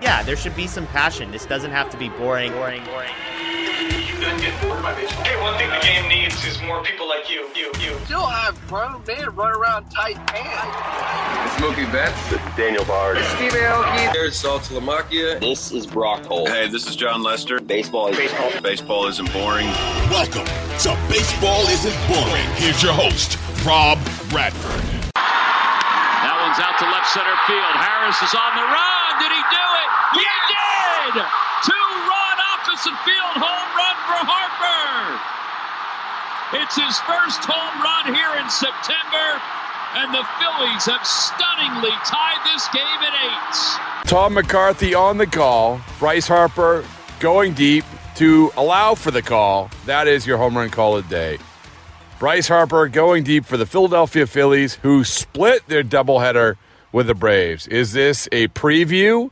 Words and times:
Yeah, 0.00 0.22
there 0.22 0.36
should 0.36 0.54
be 0.54 0.66
some 0.66 0.86
passion. 0.88 1.30
This 1.30 1.44
doesn't 1.46 1.72
have 1.72 1.90
to 1.90 1.96
be 1.96 2.08
boring, 2.10 2.52
boring, 2.52 2.84
boring. 2.84 3.10
Hey, 4.18 5.40
one 5.40 5.56
thing 5.58 5.70
the 5.70 5.78
game 5.80 6.08
needs 6.08 6.44
is 6.44 6.60
more 6.62 6.82
people 6.82 7.08
like 7.08 7.30
you. 7.30 7.48
You, 7.54 7.72
you. 7.80 7.98
Still 8.04 8.26
have 8.26 8.54
grown 8.68 9.02
men 9.06 9.30
run 9.34 9.56
around 9.56 9.88
tight 9.90 10.16
pants. 10.26 11.52
It's 11.52 11.62
Mookie 11.62 11.90
Betts. 11.90 12.30
This 12.30 12.40
Daniel 12.56 12.84
Bard. 12.84 13.18
Steve 13.36 13.52
Aoki. 13.52 14.12
There's 14.12 14.40
Saltalamacchia. 14.40 15.40
This 15.40 15.72
is 15.72 15.86
Brock 15.86 16.24
Holt. 16.26 16.48
Hey, 16.48 16.68
this 16.68 16.86
is 16.86 16.96
Jon 16.96 17.22
Lester. 17.22 17.60
Baseball 17.60 18.08
is 18.08 18.16
baseball. 18.16 18.50
Baseball 18.62 19.06
isn't 19.06 19.32
boring. 19.32 19.66
Welcome 20.10 20.46
to 20.46 20.98
Baseball 21.08 21.62
Isn't 21.66 21.96
Boring. 22.08 22.46
Here's 22.54 22.82
your 22.82 22.92
host, 22.92 23.38
Rob 23.64 23.98
Bradford. 24.30 24.84
That 25.14 26.38
one's 26.42 26.58
out 26.58 26.78
to 26.78 26.86
left 26.90 27.08
center 27.08 27.34
field. 27.46 27.74
Harris 27.76 28.20
is 28.22 28.34
on 28.34 28.54
the 28.54 28.62
run. 28.62 28.97
Yes! 31.14 31.30
Two-run 31.64 32.36
opposite 32.58 32.98
field 33.04 33.36
home 33.38 33.70
run 33.76 33.96
for 34.08 34.20
Harper. 34.24 35.20
It's 36.60 36.76
his 36.76 36.96
first 37.04 37.44
home 37.44 37.76
run 37.82 38.14
here 38.14 38.34
in 38.40 38.48
September, 38.48 39.40
and 40.00 40.14
the 40.14 40.24
Phillies 40.40 40.84
have 40.86 41.04
stunningly 41.06 41.92
tied 42.04 42.40
this 42.44 42.68
game 42.72 43.00
at 43.04 43.14
eight. 43.24 44.08
Tom 44.08 44.34
McCarthy 44.34 44.94
on 44.94 45.18
the 45.18 45.26
call. 45.26 45.80
Bryce 45.98 46.26
Harper 46.26 46.84
going 47.20 47.52
deep 47.52 47.84
to 48.16 48.50
allow 48.56 48.94
for 48.94 49.10
the 49.10 49.22
call. 49.22 49.70
That 49.86 50.08
is 50.08 50.26
your 50.26 50.38
home 50.38 50.56
run 50.56 50.70
call 50.70 50.96
of 50.96 51.08
the 51.08 51.14
day. 51.14 51.38
Bryce 52.18 52.48
Harper 52.48 52.88
going 52.88 53.24
deep 53.24 53.44
for 53.44 53.56
the 53.56 53.66
Philadelphia 53.66 54.26
Phillies, 54.26 54.76
who 54.76 55.04
split 55.04 55.66
their 55.68 55.84
doubleheader 55.84 56.56
with 56.90 57.06
the 57.06 57.14
Braves. 57.14 57.66
Is 57.68 57.92
this 57.92 58.28
a 58.32 58.48
preview 58.48 59.30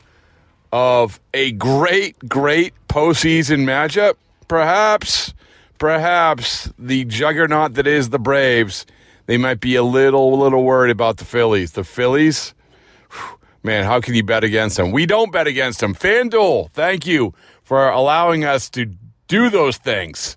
of 0.76 1.18
a 1.32 1.52
great, 1.52 2.18
great 2.28 2.74
postseason 2.86 3.64
matchup? 3.64 4.16
Perhaps, 4.46 5.32
perhaps 5.78 6.70
the 6.78 7.06
juggernaut 7.06 7.72
that 7.74 7.86
is 7.86 8.10
the 8.10 8.18
Braves, 8.18 8.84
they 9.24 9.38
might 9.38 9.58
be 9.58 9.74
a 9.74 9.82
little, 9.82 10.38
little 10.38 10.64
worried 10.64 10.90
about 10.90 11.16
the 11.16 11.24
Phillies. 11.24 11.72
The 11.72 11.82
Phillies, 11.82 12.52
man, 13.62 13.84
how 13.84 14.02
can 14.02 14.14
you 14.14 14.22
bet 14.22 14.44
against 14.44 14.76
them? 14.76 14.92
We 14.92 15.06
don't 15.06 15.32
bet 15.32 15.46
against 15.46 15.80
them. 15.80 15.94
FanDuel, 15.94 16.70
thank 16.72 17.06
you 17.06 17.32
for 17.62 17.88
allowing 17.88 18.44
us 18.44 18.68
to 18.70 18.84
do 19.28 19.48
those 19.48 19.78
things. 19.78 20.36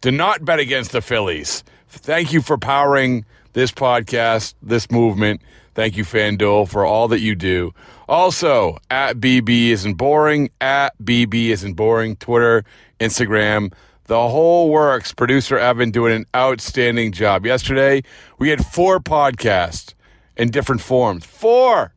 Do 0.00 0.12
not 0.12 0.44
bet 0.44 0.60
against 0.60 0.92
the 0.92 1.02
Phillies. 1.02 1.64
Thank 1.88 2.32
you 2.32 2.40
for 2.40 2.56
powering 2.56 3.24
this 3.54 3.72
podcast, 3.72 4.54
this 4.62 4.92
movement. 4.92 5.40
Thank 5.74 5.96
you, 5.96 6.04
FanDuel, 6.04 6.68
for 6.68 6.84
all 6.84 7.08
that 7.08 7.20
you 7.20 7.34
do. 7.34 7.72
Also, 8.08 8.78
at 8.90 9.16
BB 9.18 9.68
isn't 9.70 9.94
boring, 9.94 10.50
at 10.60 10.96
BB 11.02 11.48
isn't 11.48 11.74
boring, 11.74 12.16
Twitter, 12.16 12.64
Instagram, 13.00 13.72
the 14.04 14.28
whole 14.28 14.68
works. 14.68 15.14
Producer 15.14 15.56
Evan 15.56 15.90
doing 15.90 16.12
an 16.14 16.26
outstanding 16.36 17.12
job. 17.12 17.46
Yesterday, 17.46 18.02
we 18.38 18.50
had 18.50 18.64
four 18.66 19.00
podcasts 19.00 19.94
in 20.36 20.50
different 20.50 20.82
forms. 20.82 21.24
Four! 21.24 21.94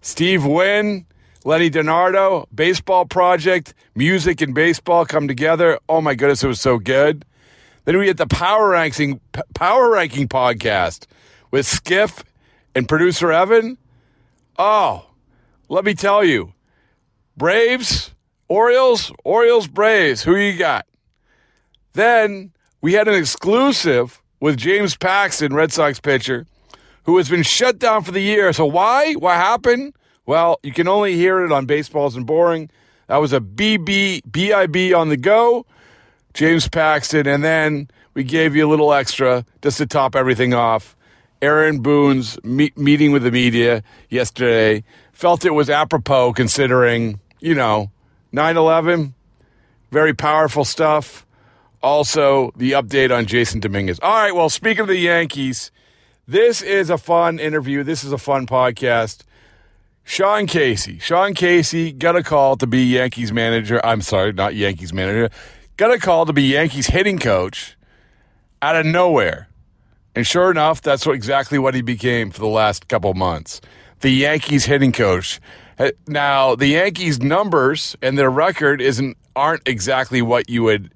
Steve 0.00 0.44
Wynn, 0.46 1.06
Lenny 1.44 1.70
Donardo, 1.70 2.46
Baseball 2.54 3.04
Project, 3.04 3.74
music 3.94 4.40
and 4.40 4.54
baseball 4.54 5.04
come 5.04 5.28
together. 5.28 5.78
Oh 5.88 6.00
my 6.00 6.14
goodness, 6.14 6.42
it 6.42 6.48
was 6.48 6.60
so 6.60 6.78
good. 6.78 7.24
Then 7.84 7.98
we 7.98 8.06
had 8.06 8.16
the 8.16 8.26
power 8.26 8.70
ranking 8.70 9.20
power 9.54 9.90
ranking 9.90 10.28
podcast 10.28 11.06
with 11.50 11.66
Skiff 11.66 12.24
and 12.74 12.88
producer 12.88 13.32
Evan. 13.32 13.78
Oh, 14.58 15.06
let 15.68 15.84
me 15.84 15.94
tell 15.94 16.24
you, 16.24 16.52
Braves, 17.36 18.14
Orioles, 18.48 19.12
Orioles, 19.24 19.66
Braves. 19.66 20.22
Who 20.22 20.36
you 20.36 20.56
got? 20.56 20.86
Then 21.94 22.52
we 22.80 22.94
had 22.94 23.08
an 23.08 23.14
exclusive 23.14 24.22
with 24.40 24.56
James 24.56 24.96
Paxton, 24.96 25.54
Red 25.54 25.72
Sox 25.72 26.00
pitcher, 26.00 26.46
who 27.04 27.16
has 27.16 27.28
been 27.28 27.42
shut 27.42 27.78
down 27.78 28.02
for 28.02 28.12
the 28.12 28.20
year. 28.20 28.52
So 28.52 28.66
why? 28.66 29.14
What 29.14 29.36
happened? 29.36 29.94
Well, 30.26 30.60
you 30.62 30.72
can 30.72 30.88
only 30.88 31.14
hear 31.14 31.44
it 31.44 31.52
on 31.52 31.66
Baseball 31.66 32.06
Isn't 32.08 32.24
Boring. 32.24 32.70
That 33.08 33.16
was 33.16 33.32
a 33.32 33.40
BB 33.40 34.22
BIB 34.30 34.94
on 34.96 35.08
the 35.08 35.16
go. 35.16 35.66
James 36.34 36.68
Paxton, 36.68 37.26
and 37.26 37.44
then 37.44 37.88
we 38.14 38.24
gave 38.24 38.56
you 38.56 38.66
a 38.66 38.70
little 38.70 38.92
extra 38.92 39.44
just 39.60 39.78
to 39.78 39.86
top 39.86 40.16
everything 40.16 40.54
off. 40.54 40.96
Aaron 41.42 41.80
Boone's 41.80 42.42
me- 42.44 42.72
meeting 42.76 43.10
with 43.12 43.24
the 43.24 43.32
media 43.32 43.82
yesterday 44.08 44.84
felt 45.12 45.44
it 45.44 45.50
was 45.50 45.68
apropos 45.68 46.32
considering, 46.32 47.18
you 47.40 47.54
know, 47.54 47.90
9 48.30 48.56
11, 48.56 49.14
very 49.90 50.14
powerful 50.14 50.64
stuff. 50.64 51.26
Also, 51.82 52.52
the 52.56 52.72
update 52.72 53.14
on 53.14 53.26
Jasson 53.26 53.60
Dominguez. 53.60 53.98
All 54.00 54.14
right, 54.14 54.34
well, 54.34 54.48
speaking 54.48 54.82
of 54.82 54.86
the 54.88 54.96
Yankees, 54.96 55.72
this 56.28 56.62
is 56.62 56.90
a 56.90 56.96
fun 56.96 57.40
interview. 57.40 57.82
This 57.82 58.04
is 58.04 58.12
a 58.12 58.18
fun 58.18 58.46
podcast. 58.46 59.24
Sean 60.04 60.46
Casey. 60.46 61.00
Sean 61.00 61.34
Casey 61.34 61.90
got 61.92 62.14
a 62.14 62.22
call 62.22 62.56
to 62.56 62.66
be 62.68 62.84
Yankees 62.84 63.32
manager. 63.32 63.84
I'm 63.84 64.00
sorry, 64.00 64.32
not 64.32 64.54
Yankees 64.54 64.92
manager. 64.92 65.28
Got 65.76 65.92
a 65.92 65.98
call 65.98 66.24
to 66.26 66.32
be 66.32 66.42
Yankees 66.44 66.86
hitting 66.86 67.18
coach 67.18 67.76
out 68.60 68.76
of 68.76 68.86
nowhere. 68.86 69.48
And 70.14 70.26
sure 70.26 70.50
enough, 70.50 70.82
that's 70.82 71.06
what, 71.06 71.14
exactly 71.14 71.58
what 71.58 71.74
he 71.74 71.82
became 71.82 72.30
for 72.30 72.40
the 72.40 72.46
last 72.46 72.88
couple 72.88 73.14
months. 73.14 73.60
The 74.00 74.10
Yankees 74.10 74.66
hitting 74.66 74.92
coach. 74.92 75.40
Uh, 75.78 75.90
now, 76.06 76.54
the 76.54 76.66
Yankees 76.66 77.20
numbers 77.20 77.96
and 78.02 78.18
their 78.18 78.30
record 78.30 78.80
isn't 78.80 79.16
aren't 79.34 79.66
exactly 79.66 80.20
what 80.20 80.50
you 80.50 80.62
would 80.62 80.92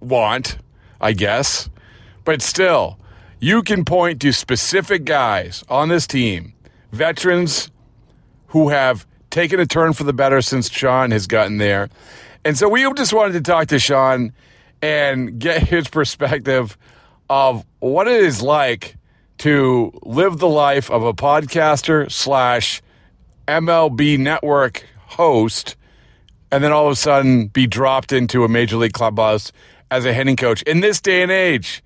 want, 0.00 0.58
I 1.00 1.12
guess. 1.12 1.70
But 2.24 2.42
still, 2.42 2.98
you 3.38 3.62
can 3.62 3.84
point 3.84 4.20
to 4.22 4.32
specific 4.32 5.04
guys 5.04 5.62
on 5.68 5.88
this 5.88 6.06
team, 6.06 6.54
veterans 6.90 7.70
who 8.48 8.70
have 8.70 9.06
taken 9.30 9.60
a 9.60 9.66
turn 9.66 9.92
for 9.92 10.04
the 10.04 10.12
better 10.12 10.40
since 10.42 10.70
Sean 10.70 11.10
has 11.12 11.26
gotten 11.26 11.58
there. 11.58 11.88
And 12.44 12.56
so 12.56 12.68
we 12.68 12.90
just 12.94 13.12
wanted 13.12 13.34
to 13.34 13.40
talk 13.40 13.68
to 13.68 13.78
Sean 13.78 14.32
and 14.82 15.38
get 15.38 15.68
his 15.68 15.88
perspective 15.88 16.76
of 17.28 17.64
what 17.80 18.08
it 18.08 18.20
is 18.22 18.42
like 18.42 18.96
to 19.38 19.92
live 20.02 20.38
the 20.38 20.48
life 20.48 20.90
of 20.90 21.02
a 21.02 21.12
podcaster 21.12 22.10
slash 22.10 22.82
MLB 23.46 24.18
network 24.18 24.84
host 24.96 25.76
and 26.50 26.62
then 26.62 26.72
all 26.72 26.86
of 26.86 26.92
a 26.92 26.96
sudden 26.96 27.48
be 27.48 27.66
dropped 27.66 28.12
into 28.12 28.44
a 28.44 28.48
major 28.48 28.76
league 28.76 28.92
clubhouse 28.92 29.52
as 29.90 30.04
a 30.04 30.12
hitting 30.12 30.36
coach. 30.36 30.62
In 30.62 30.80
this 30.80 31.00
day 31.00 31.22
and 31.22 31.30
age, 31.30 31.82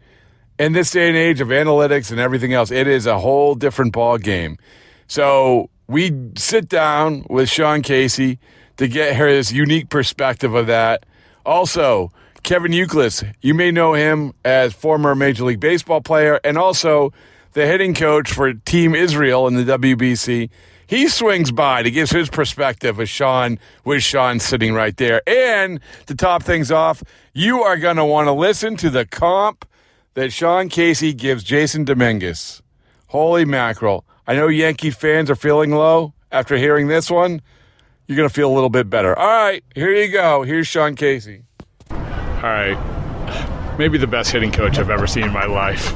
in 0.59 0.73
this 0.73 0.91
day 0.91 1.09
and 1.09 1.17
age 1.17 1.41
of 1.41 1.49
analytics 1.49 2.11
and 2.11 2.21
everything 2.21 2.53
else, 2.53 2.71
it 2.71 2.87
is 2.87 3.07
a 3.07 3.19
whole 3.19 3.55
different 3.55 3.93
ball 3.93 4.19
game. 4.19 4.59
So 5.07 5.71
we 5.89 6.13
sit 6.37 6.69
down 6.69 7.27
with 7.29 7.49
Sean 7.49 7.83
Casey 7.83 8.39
to 8.77 8.87
get 8.87 9.17
his 9.17 9.53
unique 9.53 9.89
perspective 9.91 10.55
of 10.55 10.67
that. 10.69 11.05
Also, 11.45 12.13
Kevin 12.43 12.73
Youkilis, 12.73 13.33
you 13.41 13.55
may 13.55 13.71
know 13.71 13.95
him 13.95 14.33
as 14.45 14.73
former 14.73 15.15
Major 15.15 15.45
League 15.45 15.61
Baseball 15.61 16.01
player 16.01 16.41
and 16.43 16.59
also 16.59 17.13
the 17.53 17.67
hitting 17.67 17.95
coach 17.95 18.33
for 18.33 18.53
Team 18.53 18.95
Israel 18.95 19.47
in 19.47 19.55
the 19.55 19.79
WBC. 19.79 20.51
He 20.87 21.09
swings 21.09 21.53
by 21.53 21.85
to 21.85 21.91
give 21.91 22.11
his 22.11 22.29
perspective 22.29 22.99
of 22.99 23.09
Sean 23.09 23.59
with 23.85 24.03
Sean 24.03 24.41
sitting 24.41 24.75
right 24.75 24.97
there. 24.97 25.23
And 25.29 25.79
to 26.07 26.17
top 26.17 26.43
things 26.43 26.73
off, 26.73 27.03
you 27.33 27.63
are 27.63 27.77
going 27.77 27.97
to 27.97 28.05
want 28.05 28.27
to 28.27 28.33
listen 28.33 28.77
to 28.79 28.91
the 28.91 29.07
comp 29.07 29.65
that 30.15 30.33
Sean 30.33 30.69
Casey 30.69 31.13
gives 31.13 31.45
Jasson 31.45 31.85
Dominguez. 31.85 32.63
Holy 33.07 33.45
mackerel. 33.45 34.05
I 34.27 34.35
know 34.35 34.49
Yankee 34.49 34.91
fans 34.91 35.31
are 35.31 35.37
feeling 35.37 35.71
low 35.71 36.15
after 36.33 36.57
hearing 36.57 36.89
this 36.89 37.11
one. 37.11 37.41
You're 38.07 38.17
going 38.17 38.29
to 38.29 38.35
feel 38.35 38.51
a 38.51 38.55
little 38.55 38.71
bit 38.71 38.91
better. 38.91 39.17
All 39.17 39.29
right, 39.29 39.63
here 39.75 39.93
you 39.93 40.11
go. 40.11 40.43
Here's 40.43 40.67
Sean 40.67 40.97
Casey. 40.97 41.45
All 42.43 42.49
right. 42.49 43.79
Maybe 43.79 43.99
the 43.99 44.07
best 44.07 44.31
hitting 44.31 44.51
coach 44.51 44.79
I've 44.79 44.91
ever 44.91 45.07
seen 45.07 45.25
in 45.25 45.33
my 45.33 45.47
life. 45.47 45.95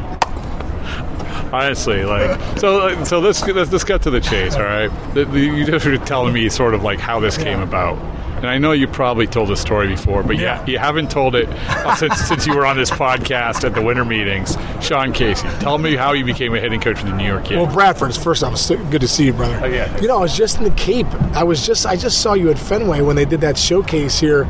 Honestly, 1.52 2.04
like 2.04 2.40
so. 2.58 3.04
So 3.04 3.20
let's 3.20 3.46
let's, 3.46 3.70
let's 3.72 3.84
get 3.84 4.02
to 4.02 4.10
the 4.10 4.20
chase. 4.20 4.56
All 4.56 4.62
right, 4.62 4.90
you 5.32 5.64
just 5.64 5.86
were 5.86 5.96
telling 5.98 6.34
me 6.34 6.48
sort 6.48 6.74
of 6.74 6.82
like 6.82 6.98
how 6.98 7.20
this 7.20 7.38
came 7.38 7.60
about, 7.60 7.96
and 8.38 8.46
I 8.46 8.58
know 8.58 8.72
you 8.72 8.88
probably 8.88 9.28
told 9.28 9.50
the 9.50 9.56
story 9.56 9.86
before, 9.86 10.24
but 10.24 10.36
yeah, 10.36 10.66
you 10.66 10.78
haven't 10.78 11.12
told 11.12 11.36
it 11.36 11.48
since 11.98 12.16
since 12.26 12.46
you 12.46 12.56
were 12.56 12.66
on 12.66 12.76
this 12.76 12.90
podcast 12.90 13.64
at 13.64 13.74
the 13.74 13.82
winter 13.82 14.04
meetings. 14.04 14.56
Sean 14.80 15.12
Casey, 15.12 15.46
tell 15.60 15.78
me 15.78 15.94
how 15.94 16.12
you 16.12 16.24
became 16.24 16.54
a 16.54 16.60
hitting 16.60 16.80
coach 16.80 16.98
for 16.98 17.06
the 17.06 17.16
New 17.16 17.26
York 17.26 17.48
Yankees. 17.48 17.56
Well, 17.58 17.72
Bradford, 17.72 18.16
first 18.16 18.42
off, 18.42 18.68
good 18.90 19.02
to 19.02 19.08
see 19.08 19.26
you, 19.26 19.32
brother. 19.32 19.60
Oh, 19.62 19.66
yeah. 19.66 20.00
You 20.00 20.08
know, 20.08 20.18
I 20.18 20.22
was 20.22 20.36
just 20.36 20.58
in 20.58 20.64
the 20.64 20.70
Cape. 20.70 21.06
I 21.36 21.44
was 21.44 21.64
just 21.64 21.86
I 21.86 21.94
just 21.94 22.20
saw 22.20 22.34
you 22.34 22.50
at 22.50 22.58
Fenway 22.58 23.00
when 23.00 23.14
they 23.14 23.24
did 23.24 23.42
that 23.42 23.56
showcase 23.56 24.18
here 24.18 24.44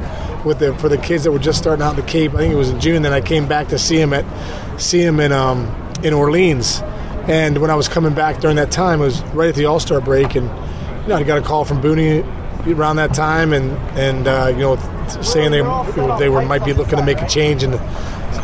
with 0.45 0.59
the 0.59 0.75
for 0.77 0.89
the 0.89 0.99
kids 0.99 1.25
that 1.25 1.33
were 1.33 1.39
just 1.39 1.59
starting 1.59 1.83
out 1.83 1.91
in 1.99 2.05
the 2.05 2.11
Cape. 2.11 2.35
I 2.35 2.39
think 2.39 2.53
it 2.53 2.57
was 2.57 2.71
in 2.71 2.81
June. 2.81 3.03
Then 3.03 3.13
I 3.13 3.21
came 3.21 3.47
back 3.49 3.69
to 3.69 3.79
see 3.79 3.97
him 4.01 4.13
at 4.13 4.25
see 4.81 5.01
him 5.03 5.21
in 5.21 5.33
um 5.33 5.67
in 6.03 6.13
Orleans. 6.13 6.81
And 7.27 7.59
when 7.59 7.71
I 7.71 7.75
was 7.75 7.89
coming 7.89 8.13
back 8.15 8.41
during 8.41 8.57
that 8.57 8.71
time, 8.71 9.01
it 9.01 9.05
was 9.05 9.23
right 9.35 9.49
at 9.49 9.55
the 9.55 9.65
All 9.65 9.81
Star 9.81 10.01
break, 10.01 10.35
and 10.35 10.47
you 11.03 11.09
know 11.09 11.17
I 11.17 11.23
got 11.23 11.39
a 11.39 11.43
call 11.43 11.65
from 11.65 11.81
Booney 11.81 12.23
around 12.67 12.97
that 12.97 13.15
time, 13.15 13.53
and 13.55 13.71
and 13.99 14.27
uh, 14.29 14.49
you 14.51 14.59
know, 14.59 14.77
saying 15.23 15.51
they 15.51 15.63
they 16.19 16.29
were 16.29 16.43
might 16.43 16.65
be 16.65 16.73
looking 16.75 16.99
to 16.99 17.05
make 17.05 17.21
a 17.23 17.27
change 17.27 17.63
in 17.63 17.71
the 17.71 17.79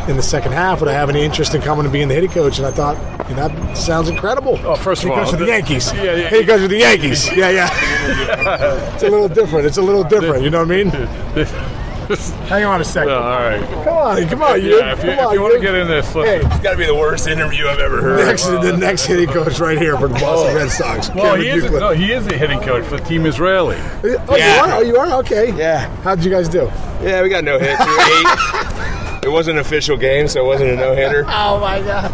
in 0.09 0.15
the 0.15 0.23
second 0.23 0.53
half. 0.53 0.79
Would 0.79 0.89
I 0.89 0.93
have 0.93 1.09
any 1.09 1.21
interest 1.21 1.53
in 1.53 1.61
coming 1.61 1.83
to 1.83 1.91
being 1.91 2.07
the 2.07 2.15
hitting 2.15 2.31
coach? 2.31 2.57
And 2.57 2.65
I 2.65 2.71
thought, 2.71 2.97
you 3.29 3.35
know, 3.35 3.47
that 3.49 3.77
sounds 3.77 4.09
incredible. 4.09 4.59
Oh, 4.63 4.75
first 4.75 5.03
of 5.03 5.09
Hitting 5.09 5.25
all, 5.25 5.29
for 5.31 5.37
the 5.37 5.45
the- 5.45 5.51
Yankees. 5.51 5.93
Yeah, 5.93 6.03
yeah. 6.03 6.29
Hitting 6.29 6.47
coach 6.47 6.61
for 6.61 6.67
the 6.67 6.77
Yankees. 6.77 7.27
Yeah, 7.35 7.49
yeah. 7.51 8.93
it's 8.95 9.03
a 9.03 9.09
little 9.09 9.27
different. 9.29 9.67
It's 9.67 9.77
a 9.77 9.81
little 9.83 10.03
different. 10.03 10.43
You 10.43 10.49
know 10.49 10.63
what 10.65 10.71
I 10.71 10.83
mean? 10.83 10.89
Hang 12.47 12.65
on 12.65 12.81
a 12.81 12.83
second. 12.83 13.11
Oh, 13.13 13.21
all 13.21 13.39
right. 13.39 13.61
Come 13.61 13.87
on, 13.97 14.27
come 14.27 14.43
on, 14.43 14.61
you. 14.61 14.77
Yeah, 14.79 14.93
if 14.93 15.03
you, 15.03 15.11
come 15.15 15.27
on, 15.27 15.33
you 15.33 15.41
want 15.41 15.53
to 15.55 15.59
get 15.61 15.75
in 15.75 15.87
this, 15.87 16.13
look, 16.15 16.25
Hey, 16.25 16.37
It's 16.37 16.59
got 16.59 16.71
to 16.71 16.77
be 16.77 16.85
the 16.85 16.95
worst 16.95 17.27
interview 17.27 17.67
I've 17.67 17.79
ever 17.79 18.01
heard. 18.01 18.25
next, 18.25 18.45
the 18.45 18.75
next 18.77 19.05
hitting 19.05 19.29
coach 19.29 19.59
right 19.59 19.77
here 19.77 19.97
for 19.97 20.07
the 20.07 20.15
Boston 20.15 20.51
oh. 20.51 20.55
Red 20.55 20.69
Sox. 20.69 21.09
well, 21.13 21.35
Kevin 21.35 21.41
he 21.41 21.47
is, 21.49 21.63
Youkilis. 21.63 21.79
no, 21.79 21.89
he 21.91 22.11
is 22.11 22.25
the 22.25 22.37
hitting 22.37 22.59
coach 22.61 22.83
for 22.85 22.97
Team 22.99 23.25
Israeli. 23.25 23.77
Oh, 24.03 24.35
you 24.35 24.43
are? 24.43 24.71
Oh, 24.73 24.81
you 24.81 24.97
are? 24.97 25.19
Okay. 25.19 25.55
Yeah. 25.55 25.87
How'd 26.01 26.23
you 26.23 26.31
guys 26.31 26.49
do? 26.49 26.69
Yeah, 27.01 27.21
we 27.21 27.29
got 27.29 27.43
no 27.43 27.57
hit. 27.59 27.77
Eight. 27.79 28.67
It 29.23 29.29
wasn't 29.29 29.59
an 29.59 29.61
official 29.61 29.97
game, 29.97 30.27
so 30.27 30.43
it 30.43 30.47
wasn't 30.47 30.71
a 30.71 30.75
no 30.75 30.95
hitter. 30.95 31.23
Oh, 31.27 31.59
my 31.59 31.79
God. 31.81 32.11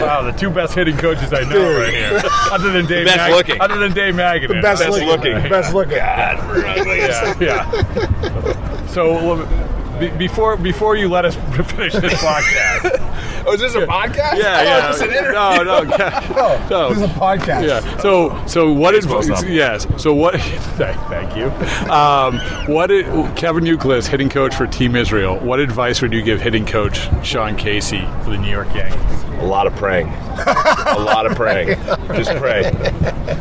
Wow, 0.00 0.22
the 0.22 0.32
two 0.32 0.50
best 0.50 0.74
hitting 0.74 0.96
coaches 0.96 1.32
I 1.32 1.42
know 1.42 1.50
Dude. 1.50 1.78
right 1.78 1.94
here, 1.94 2.20
other 2.50 2.72
than 2.72 2.86
Dave. 2.86 3.06
best 3.06 3.18
Mag- 3.18 3.30
looking. 3.30 3.60
Other 3.60 3.78
than 3.78 3.92
Dave 3.92 4.14
Magadan. 4.14 4.48
The 4.48 4.54
best, 4.60 4.82
Best 4.82 4.90
looking. 4.90 5.34
looking. 5.34 5.48
Best 5.48 5.72
looking. 5.72 5.92
yeah, 5.98 7.34
yeah. 7.38 8.62
So 8.96 9.44
be- 10.00 10.08
before 10.16 10.56
before 10.56 10.96
you 10.96 11.08
let 11.10 11.26
us 11.26 11.34
finish 11.74 11.92
this 11.92 12.14
podcast, 12.14 13.02
Oh, 13.48 13.52
is 13.52 13.60
this 13.60 13.74
a 13.74 13.86
podcast? 13.86 14.38
yeah, 14.38 14.58
Oh, 14.58 14.62
yeah, 14.62 14.90
is 14.90 14.98
this 14.98 15.06
an 15.08 15.14
interview? 15.14 15.32
no, 15.32 15.62
no, 15.62 15.82
yeah, 15.98 16.66
no. 16.70 16.88
This 16.88 16.98
is 16.98 17.04
a 17.04 17.08
podcast. 17.08 17.66
Yeah. 17.68 17.98
So, 17.98 18.42
so 18.46 18.72
what 18.72 18.92
did? 18.92 19.02
Baseball's 19.02 19.28
not- 19.28 19.46
Yes. 19.48 19.86
So 19.98 20.14
what? 20.14 20.40
Thank, 20.76 20.98
thank 21.08 21.36
you. 21.36 21.46
Um, 21.90 22.38
what 22.74 22.86
did 22.86 23.04
Kevin 23.36 23.64
Youkilis, 23.64 24.06
hitting 24.06 24.30
coach 24.30 24.54
for 24.54 24.66
Team 24.66 24.96
Israel? 24.96 25.38
What 25.40 25.60
advice 25.60 26.00
would 26.02 26.12
you 26.14 26.22
give 26.22 26.40
hitting 26.40 26.64
coach 26.66 27.08
Sean 27.24 27.54
Casey 27.54 28.00
for 28.24 28.30
the 28.30 28.38
New 28.38 28.50
York 28.50 28.74
Yankees? 28.74 29.22
A 29.40 29.44
lot 29.46 29.66
of 29.66 29.76
praying. 29.76 30.08
A 30.86 30.98
lot 30.98 31.26
of 31.26 31.36
praying. 31.36 31.68
Just 32.14 32.30
pray. 32.36 32.62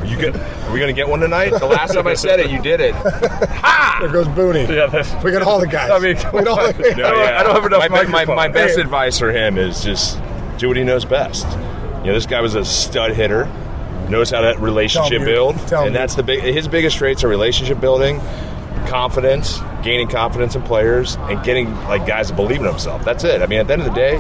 You 0.06 0.18
get, 0.18 0.36
are 0.36 0.72
we 0.74 0.80
going 0.80 0.88
to 0.88 0.94
get 0.94 1.08
one 1.08 1.20
tonight? 1.20 1.50
The 1.52 1.66
last 1.66 1.94
time 1.94 2.08
I 2.08 2.14
said 2.16 2.40
it, 2.40 2.50
you 2.50 2.62
did 2.62 2.80
it. 2.82 2.94
There 3.04 4.10
goes 4.12 4.28
Booney. 4.28 4.68
Yeah, 4.68 4.88
that's. 4.88 5.24
We 5.24 5.32
got 5.32 5.42
all 5.44 5.60
the 5.60 5.68
guys. 5.68 5.90
I 5.92 6.00
mean, 6.00 6.16
we 6.34 6.44
got 6.44 6.60
all 6.60 6.68
the 6.68 6.74
come 6.74 6.86
on. 6.94 6.98
No, 6.98 7.22
yeah. 7.24 7.40
I 7.40 7.44
don't 7.44 7.56
have 7.56 7.66
enough 7.66 7.90
my, 7.90 8.04
my, 8.04 8.26
my, 8.26 8.36
my 8.36 8.48
best 8.48 8.76
Hey. 8.76 8.82
advice 8.82 9.18
for 9.20 9.32
him 9.32 9.58
is 9.58 9.84
just 9.84 10.20
do 10.58 10.68
what 10.68 10.78
he 10.78 10.84
knows 10.84 11.06
best. 11.06 11.46
You 12.00 12.08
know, 12.08 12.14
this 12.14 12.26
guy 12.26 12.42
was 12.42 12.56
a 12.56 12.66
stud 12.66 13.12
hitter, 13.14 13.46
knows 14.10 14.30
how 14.32 14.42
to 14.42 14.58
relationship 14.60 15.12
Tell 15.12 15.20
me. 15.20 15.26
build, 15.26 15.58
Tell 15.68 15.84
and 15.84 15.94
me. 15.94 15.98
that's 15.98 16.16
the 16.16 16.24
big. 16.24 16.42
His 16.42 16.68
biggest 16.68 16.98
traits 16.98 17.24
are 17.24 17.28
relationship 17.28 17.80
building, 17.80 18.20
confidence, 18.88 19.60
gaining 19.84 20.08
confidence 20.08 20.56
in 20.56 20.62
players, 20.64 21.16
and 21.16 21.44
getting 21.44 21.74
like 21.86 22.06
guys 22.06 22.30
to 22.30 22.36
believe 22.36 22.60
in 22.60 22.66
himself. 22.68 23.04
That's 23.06 23.24
it. 23.24 23.42
I 23.42 23.48
mean, 23.48 23.60
at 23.60 23.68
the 23.68 23.74
end 23.74 23.82
of 23.82 23.88
the 23.88 23.94
day. 23.96 24.18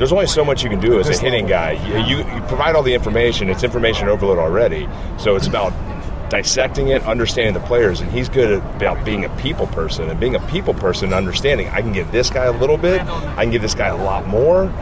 There's 0.00 0.12
only 0.12 0.26
so 0.26 0.46
much 0.46 0.62
you 0.62 0.70
can 0.70 0.80
do 0.80 0.98
as 0.98 1.10
a 1.10 1.18
hitting 1.22 1.46
guy. 1.46 1.72
You, 1.72 2.16
you, 2.16 2.24
you 2.24 2.40
provide 2.48 2.74
all 2.74 2.82
the 2.82 2.94
information. 2.94 3.50
It's 3.50 3.62
information 3.62 4.08
overload 4.08 4.38
already. 4.38 4.88
So 5.18 5.36
it's 5.36 5.46
about 5.46 5.74
dissecting 6.30 6.88
it, 6.88 7.02
understanding 7.02 7.52
the 7.52 7.60
players, 7.66 8.00
and 8.00 8.10
he's 8.10 8.30
good 8.30 8.50
at, 8.62 8.76
about 8.76 9.04
being 9.04 9.26
a 9.26 9.28
people 9.36 9.66
person. 9.66 10.08
And 10.08 10.18
being 10.18 10.36
a 10.36 10.46
people 10.46 10.72
person, 10.72 11.12
understanding 11.12 11.68
I 11.68 11.82
can 11.82 11.92
give 11.92 12.10
this 12.12 12.30
guy 12.30 12.46
a 12.46 12.52
little 12.52 12.78
bit, 12.78 13.02
I 13.02 13.42
can 13.42 13.50
give 13.50 13.60
this 13.60 13.74
guy 13.74 13.88
a 13.88 13.96
lot 13.96 14.26
more, 14.26 14.72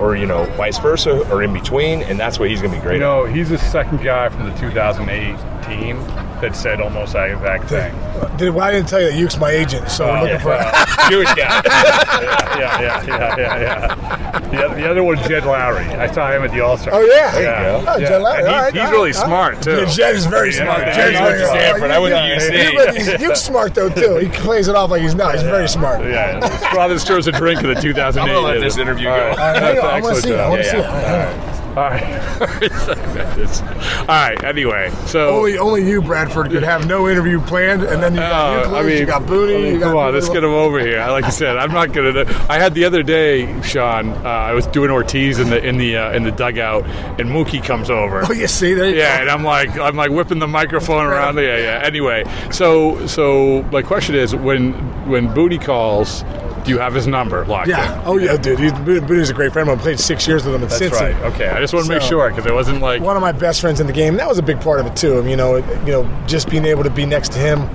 or 0.00 0.14
you 0.14 0.26
know, 0.26 0.44
vice 0.56 0.78
versa, 0.78 1.28
or 1.32 1.42
in 1.42 1.52
between, 1.52 2.02
and 2.02 2.16
that's 2.20 2.38
what 2.38 2.48
he's 2.48 2.60
going 2.60 2.72
to 2.72 2.78
be 2.78 2.82
great 2.84 2.94
You 2.94 3.00
know, 3.00 3.24
he's 3.24 3.48
the 3.48 3.58
second 3.58 4.04
guy 4.04 4.28
from 4.28 4.48
the 4.48 4.56
2008 4.58 5.64
team 5.64 5.96
that 6.40 6.54
said 6.54 6.80
almost 6.80 7.14
that 7.14 7.30
exact 7.30 7.64
thing. 7.68 7.92
Did, 8.36 8.54
well, 8.54 8.66
I 8.68 8.70
didn't 8.70 8.88
tell 8.88 9.00
you 9.00 9.10
that 9.10 9.18
Yuke's 9.18 9.38
my 9.38 9.50
agent, 9.50 9.90
so 9.90 10.06
we're 10.06 10.18
Oh, 10.18 10.22
looking 10.22 10.38
for. 10.40 10.52
at. 10.52 11.10
Jewish 11.10 11.34
guy. 11.34 11.62
yeah, 12.58 12.80
yeah, 12.80 13.06
yeah, 13.06 13.36
yeah, 13.36 13.60
yeah. 13.60 14.17
The, 14.32 14.64
oth- 14.64 14.76
the 14.76 14.90
other 14.90 15.02
one's 15.02 15.26
Jed 15.26 15.42
Lowrie. 15.44 15.86
I 15.98 16.10
saw 16.12 16.30
him 16.30 16.42
at 16.44 16.50
the 16.52 16.60
All 16.60 16.76
Star. 16.76 16.94
Oh 16.94 17.00
yeah. 17.04 17.30
There 17.32 17.40
you 17.80 17.84
go. 17.86 17.90
Oh, 17.92 17.98
Jed 17.98 18.20
Lowrie. 18.22 18.38
And 18.38 18.48
All 18.48 18.54
he's, 18.54 18.62
right, 18.62 18.72
he's 18.72 18.80
all 18.80 18.84
right, 18.86 18.92
really 18.92 19.12
all 19.14 19.20
right. 19.20 19.26
smart 19.26 19.62
too. 19.62 19.76
Yeah, 19.78 19.84
Jed 19.86 20.16
is 20.16 20.26
very 20.26 20.50
Yeah, 20.54 20.62
smart. 20.64 20.78
yeah, 20.80 20.94
Jed's 20.96 21.08
he 21.08 21.24
very 21.24 21.28
went 21.28 21.38
to. 21.40 21.46
Stanford. 21.58 21.90
I 21.90 21.98
went 21.98 22.14
to 22.14 22.18
Yeah, 22.18 22.70
UC. 22.70 22.74
but 22.76 23.18
he's- 23.20 23.44
smart 23.44 23.74
though 23.74 23.88
too. 23.88 24.16
He 24.16 24.28
plays 24.28 24.68
it 24.68 24.74
off 24.74 24.90
like 24.90 25.02
he's 25.02 25.14
not. 25.14 25.34
He's 25.34 25.42
very 25.42 25.68
smart. 25.68 26.02
Yeah, 26.04 26.46
Father 26.72 26.98
stirs 26.98 27.26
a 27.26 27.32
drink 27.32 27.62
in 27.62 27.68
the 27.72 27.80
2008. 27.80 28.20
I'm 28.20 28.26
gonna 28.42 28.46
let 28.54 28.60
this 28.60 28.76
interview 28.78 29.04
go. 29.06 29.10
All 29.12 29.18
right. 29.18 29.38
All 29.38 29.52
right, 29.52 29.62
hang 29.62 29.78
on, 29.78 29.84
I 29.86 30.00
want 30.00 30.16
to 30.16 30.22
see 30.22 30.30
it. 30.30 30.34
I 30.34 30.36
job. 30.38 30.50
want 30.50 30.62
to 30.62 30.68
see 30.70 30.76
it. 30.76 30.82
Yeah, 30.82 31.54
All 31.76 31.90
right, 31.90 32.97
hang 33.18 33.28
on. 33.28 33.28
All 33.28 33.36
right. 33.36 33.38
It's- 33.38 33.62
all 34.00 34.06
right. 34.06 34.44
Anyway, 34.44 34.90
so 35.06 35.28
Only, 35.36 35.58
only 35.58 35.88
you, 35.88 36.00
Bradford, 36.02 36.50
could 36.50 36.62
have 36.62 36.86
no 36.86 37.08
interview 37.08 37.40
planned, 37.40 37.82
and 37.82 38.02
then 38.02 38.14
you 38.14 38.20
got 38.20 38.64
Uh, 38.66 38.68
Youkilis, 38.68 38.78
I 38.78 38.82
mean, 38.84 38.98
you 38.98 39.06
got 39.06 39.22
Booney, 39.22 39.54
I 39.58 39.60
mean, 39.62 39.72
you 39.74 39.78
got. 39.80 39.86
come 39.88 39.96
on, 39.96 40.14
let's 40.14 40.28
get 40.28 40.44
him 40.44 40.50
over 40.50 40.78
here. 40.80 41.04
Like 41.08 41.24
I 41.24 41.30
said, 41.30 41.56
I'm 41.56 41.72
not 41.72 41.92
gonna. 41.92 42.24
I 42.48 42.58
had 42.58 42.74
the 42.74 42.84
other 42.84 43.02
day, 43.02 43.60
Sean. 43.62 44.10
Uh, 44.10 44.28
I 44.28 44.52
was 44.52 44.66
doing 44.68 44.90
Ortiz 44.90 45.38
in 45.38 45.50
the 45.50 45.62
in 45.64 45.78
the 45.78 45.96
uh, 45.96 46.12
in 46.12 46.22
the 46.24 46.30
dugout, 46.32 46.84
and 47.20 47.28
Mookie 47.30 47.62
comes 47.62 47.90
over. 47.90 48.22
Oh, 48.28 48.32
you 48.32 48.46
see. 48.48 48.70
You 48.70 48.84
Yeah, 48.84 49.16
go. 49.16 49.22
and 49.22 49.30
I'm 49.30 49.44
like, 49.44 49.78
I'm 49.78 49.96
like 49.96 50.10
whipping 50.10 50.38
the 50.38 50.46
microphone 50.48 51.06
around. 51.06 51.36
Yeah, 51.38 51.56
yeah. 51.58 51.82
Anyway, 51.84 52.24
so 52.50 53.06
so 53.06 53.62
my 53.72 53.82
question 53.82 54.14
is, 54.14 54.34
when 54.34 54.72
when 55.08 55.32
Booty 55.34 55.58
calls, 55.58 56.22
do 56.64 56.70
you 56.70 56.78
have 56.78 56.94
his 56.94 57.06
number 57.06 57.44
locked 57.46 57.68
Yeah. 57.68 58.00
in? 58.00 58.06
Oh 58.06 58.16
yeah, 58.18 58.36
dude. 58.36 58.58
He's, 58.58 58.72
Booney's 58.72 59.30
a 59.30 59.34
great 59.34 59.52
friend. 59.52 59.68
of 59.68 59.76
mine. 59.76 59.80
I 59.80 59.82
played 59.82 60.00
six 60.00 60.26
years 60.26 60.44
with 60.44 60.54
him 60.54 60.62
at 60.62 60.70
That's 60.70 60.92
right. 60.92 61.14
Okay, 61.32 61.48
I 61.48 61.60
just 61.60 61.72
want 61.74 61.86
to 61.86 61.92
make 61.92 62.02
sure 62.02 62.28
because 62.30 62.46
it 62.46 62.54
wasn't 62.54 62.80
like 62.80 63.00
one 63.02 63.16
of 63.16 63.22
my 63.22 63.32
best 63.32 63.60
friends 63.60 63.80
in 63.80 63.86
the 63.86 63.92
game. 63.92 64.16
That 64.16 64.28
was 64.28 64.38
a 64.38 64.42
big 64.42 64.60
part 64.60 64.80
of 64.80 64.86
it 64.86 64.96
too. 64.96 65.26
You 65.28 65.36
know, 65.36 65.56
you 65.56 65.92
know, 65.92 66.24
just 66.26 66.48
being 66.50 66.64
able 66.64 66.84
to 66.84 66.90
be 66.90 67.06
next 67.06 67.32
to 67.32 67.38
him, 67.38 67.68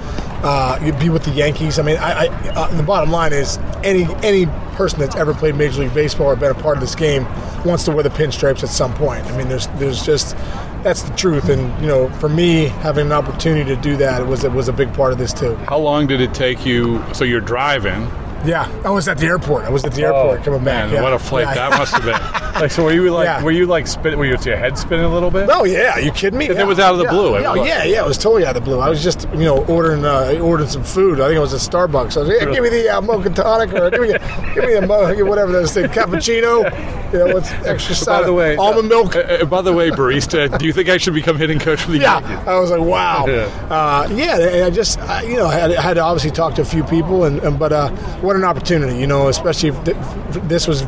uh, 0.44 0.80
you'd 0.84 1.00
be 1.00 1.10
with 1.10 1.24
the 1.24 1.32
Yankees. 1.32 1.80
I 1.80 1.84
mean, 1.84 1.98
I, 1.98 2.26
I 2.26 2.28
uh, 2.50 2.76
the 2.76 2.84
bottom 2.84 3.12
line 3.12 3.34
is 3.34 3.58
any 3.84 4.06
any 4.24 4.46
person 4.76 5.00
that's 5.00 5.16
ever 5.16 5.34
played 5.34 5.56
Major 5.56 5.82
League 5.82 5.94
Baseball 5.94 6.28
or 6.28 6.36
been 6.36 6.52
a 6.52 6.56
part 6.56 6.78
of 6.78 6.82
this 6.82 6.96
game 6.96 7.26
wants 7.64 7.86
to 7.86 7.92
wear 7.92 8.04
the 8.04 8.10
pinstripes 8.10 8.64
at 8.64 8.70
some 8.70 8.94
point. 8.96 9.26
I 9.26 9.38
mean, 9.38 9.48
there's 9.48 9.68
there's 9.80 10.06
just 10.06 10.36
that's 10.84 11.04
the 11.04 11.16
truth. 11.16 11.48
And 11.50 11.62
you 11.82 11.88
know, 11.88 12.10
for 12.20 12.28
me, 12.30 12.66
having 12.66 13.06
an 13.06 13.12
opportunity 13.14 13.64
to 13.74 13.82
do 13.82 13.96
that 13.98 14.26
was 14.28 14.44
it 14.44 14.52
was 14.52 14.68
a 14.68 14.74
big 14.74 14.94
part 14.94 15.14
of 15.14 15.18
this 15.18 15.32
too. 15.34 15.56
how 15.56 15.78
long 15.78 16.08
did 16.08 16.20
it 16.22 16.34
take 16.34 16.66
you? 16.66 17.02
So 17.14 17.24
you're 17.24 17.40
driving. 17.42 18.10
Yeah, 18.46 18.70
I 18.84 18.90
was 18.90 19.08
at 19.08 19.18
the 19.18 19.26
airport. 19.28 19.64
I 19.66 19.70
was 19.70 19.84
at 19.86 19.94
the 19.94 20.04
airport 20.04 20.44
coming 20.44 20.64
back. 20.64 20.84
Oh, 20.84 20.88
Man, 20.88 20.94
yeah. 20.96 21.02
what 21.02 21.14
a 21.14 21.20
flight 21.20 21.46
Yeah. 21.48 21.70
that 21.70 21.78
must 21.80 21.94
have 21.94 22.04
been. 22.04 22.40
Like, 22.54 22.70
so 22.70 22.84
were 22.84 22.94
you 22.94 23.10
like, 23.12 23.26
Yeah. 23.26 23.42
were 23.42 23.50
you 23.52 23.66
like 23.66 23.88
spin? 23.88 24.16
Were 24.16 24.26
you, 24.26 24.38
your 24.46 24.58
head 24.58 24.78
spinning 24.78 25.06
a 25.06 25.10
little 25.12 25.32
bit? 25.32 25.50
Oh 25.52 25.64
yeah, 25.64 25.98
you 25.98 26.12
kidding 26.12 26.38
me? 26.38 26.50
it 26.50 26.68
was 26.68 26.78
out 26.78 26.92
of 26.92 27.00
the 27.00 27.06
Yeah. 27.06 27.10
blue. 27.10 27.40
Yeah, 27.40 27.52
was- 27.56 27.68
yeah, 27.68 27.84
yeah, 27.84 28.04
it 28.04 28.08
was 28.08 28.18
totally 28.20 28.46
out 28.46 28.56
of 28.56 28.64
the 28.64 28.70
blue. 28.70 28.80
I 28.80 28.90
was 28.90 29.02
just, 29.02 29.28
you 29.34 29.40
know, 29.46 29.66
ordering, 29.66 30.06
uh, 30.06 30.38
ordering 30.40 30.70
some 30.70 30.84
food. 30.84 31.20
I 31.20 31.26
think 31.30 31.38
it 31.38 31.40
was 31.40 31.52
at 31.56 31.62
Starbucks. 31.62 32.16
I 32.16 32.20
was 32.20 32.30
like, 32.30 32.42
yeah, 32.42 32.52
give 32.52 32.62
me 32.64 32.70
the 32.70 32.90
uh, 32.96 33.02
mocha 33.02 33.32
tonic 33.32 33.74
or 33.74 33.90
give 33.90 34.02
me, 34.02 34.10
give 34.54 34.66
me 34.66 34.74
a 34.76 34.86
mo- 34.86 35.16
whatever 35.26 35.52
those 35.52 35.74
things, 35.74 35.88
cappuccino. 35.90 36.64
You 37.12 37.20
know, 37.20 37.34
what's 37.34 37.52
extra 37.66 37.94
By 37.96 38.00
side? 38.00 38.26
the 38.28 38.34
way, 38.34 38.56
almond 38.56 38.88
milk. 38.90 39.16
Uh, 39.16 39.20
uh, 39.22 39.46
by 39.46 39.62
the 39.64 39.74
way, 39.74 39.90
barista, 39.90 40.56
do 40.60 40.66
you 40.68 40.74
think 40.74 40.90
I 40.90 40.98
should 40.98 41.14
become 41.16 41.38
hitting 41.38 41.58
coach 41.60 41.82
for 41.82 41.92
the 41.92 41.98
Yeah, 42.00 42.20
Yankees? 42.20 42.48
I 42.48 42.60
was 42.60 42.70
like, 42.70 42.82
wow. 42.82 43.26
Yeah. 43.28 43.46
Uh, 43.72 44.08
yeah, 44.12 44.38
and 44.40 44.64
I 44.66 44.70
just, 44.70 45.00
I, 45.00 45.24
you 45.24 45.38
know, 45.38 45.48
I 45.48 45.56
had, 45.56 45.72
I 45.74 45.82
had 45.82 45.94
to 45.96 46.02
obviously 46.02 46.32
talk 46.32 46.54
to 46.56 46.62
a 46.62 46.66
few 46.66 46.84
people, 46.84 47.24
and, 47.24 47.40
and 47.40 47.58
but 47.58 47.72
uh, 47.74 47.90
what 48.34 48.40
an 48.40 48.50
opportunity, 48.50 48.98
you 48.98 49.08
know, 49.08 49.28
especially 49.28 49.70
if 49.70 49.84
th- 49.84 49.98
if 50.30 50.48
this 50.48 50.68
was, 50.68 50.82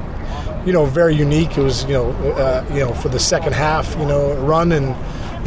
you 0.65 0.73
know, 0.73 0.85
very 0.85 1.15
unique. 1.15 1.57
It 1.57 1.61
was, 1.61 1.83
you 1.85 1.93
know, 1.93 2.11
uh, 2.11 2.65
you 2.73 2.79
know, 2.79 2.93
for 2.93 3.09
the 3.09 3.19
second 3.19 3.53
half, 3.53 3.95
you 3.99 4.05
know, 4.05 4.33
run 4.37 4.71
and 4.71 4.95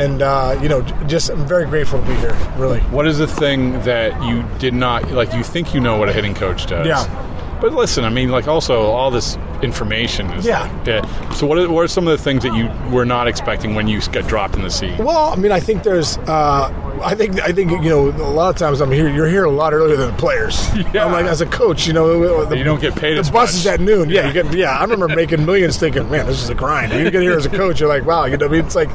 and 0.00 0.22
uh, 0.22 0.56
you 0.62 0.68
know, 0.68 0.82
just 1.08 1.28
I'm 1.30 1.44
very 1.46 1.66
grateful 1.66 2.00
to 2.00 2.06
be 2.06 2.14
here. 2.14 2.36
Really. 2.56 2.80
What 2.82 3.06
is 3.06 3.18
the 3.18 3.26
thing 3.26 3.72
that 3.82 4.12
you 4.24 4.44
did 4.58 4.74
not 4.74 5.10
like? 5.10 5.32
You 5.34 5.42
think 5.42 5.74
you 5.74 5.80
know 5.80 5.96
what 5.98 6.08
a 6.08 6.12
hitting 6.12 6.34
coach 6.34 6.66
does? 6.66 6.86
Yeah. 6.86 7.24
But 7.60 7.72
listen, 7.72 8.04
I 8.04 8.10
mean, 8.10 8.28
like 8.28 8.46
also 8.46 8.82
all 8.82 9.10
this 9.10 9.36
information 9.62 10.30
is. 10.30 10.46
Yeah. 10.46 10.62
like- 10.72 10.86
yeah. 10.86 11.30
So 11.32 11.44
what 11.48 11.58
are, 11.58 11.68
what 11.68 11.80
are 11.82 11.88
some 11.88 12.06
of 12.06 12.16
the 12.16 12.22
things 12.22 12.44
that 12.44 12.54
you 12.54 12.70
were 12.94 13.04
not 13.04 13.26
expecting 13.26 13.74
when 13.74 13.88
you 13.88 14.00
got 14.12 14.28
dropped 14.28 14.54
in 14.54 14.62
the 14.62 14.70
sea? 14.70 14.94
Well, 15.00 15.32
I 15.32 15.34
mean, 15.34 15.50
I 15.50 15.58
think 15.58 15.82
there's, 15.82 16.16
uh, 16.18 16.70
I 17.02 17.14
think, 17.14 17.40
I 17.42 17.52
think 17.52 17.70
you 17.70 17.90
know, 17.90 18.08
a 18.08 18.30
lot 18.32 18.50
of 18.50 18.56
times 18.56 18.80
I'm 18.80 18.90
here. 18.90 19.08
You're 19.08 19.28
here 19.28 19.44
a 19.44 19.50
lot 19.50 19.72
earlier 19.72 19.96
than 19.96 20.10
the 20.10 20.16
players. 20.16 20.58
Yeah. 20.76 21.04
I'm 21.06 21.12
like, 21.12 21.26
as 21.26 21.40
a 21.40 21.46
coach, 21.46 21.86
you 21.86 21.92
know, 21.92 22.44
the, 22.46 22.56
You 22.56 22.64
don't 22.64 22.80
get 22.80 22.94
paid 22.96 23.16
The 23.16 23.22
bus 23.22 23.32
much. 23.32 23.50
is 23.50 23.66
at 23.66 23.80
noon. 23.80 24.08
Yeah, 24.10 24.22
Yeah. 24.22 24.26
you 24.28 24.42
get. 24.42 24.54
Yeah, 24.54 24.70
I 24.78 24.82
remember 24.82 25.08
making 25.08 25.44
millions, 25.46 25.76
thinking, 25.78 26.10
man, 26.10 26.26
this 26.26 26.42
is 26.42 26.48
a 26.50 26.54
grind. 26.54 26.92
You 26.92 27.10
get 27.10 27.22
here 27.22 27.36
as 27.36 27.46
a 27.46 27.50
coach, 27.50 27.80
you're 27.80 27.88
like, 27.88 28.04
wow. 28.04 28.24
You 28.24 28.36
know, 28.36 28.46
I 28.46 28.48
mean, 28.48 28.64
it's 28.64 28.74
like, 28.74 28.90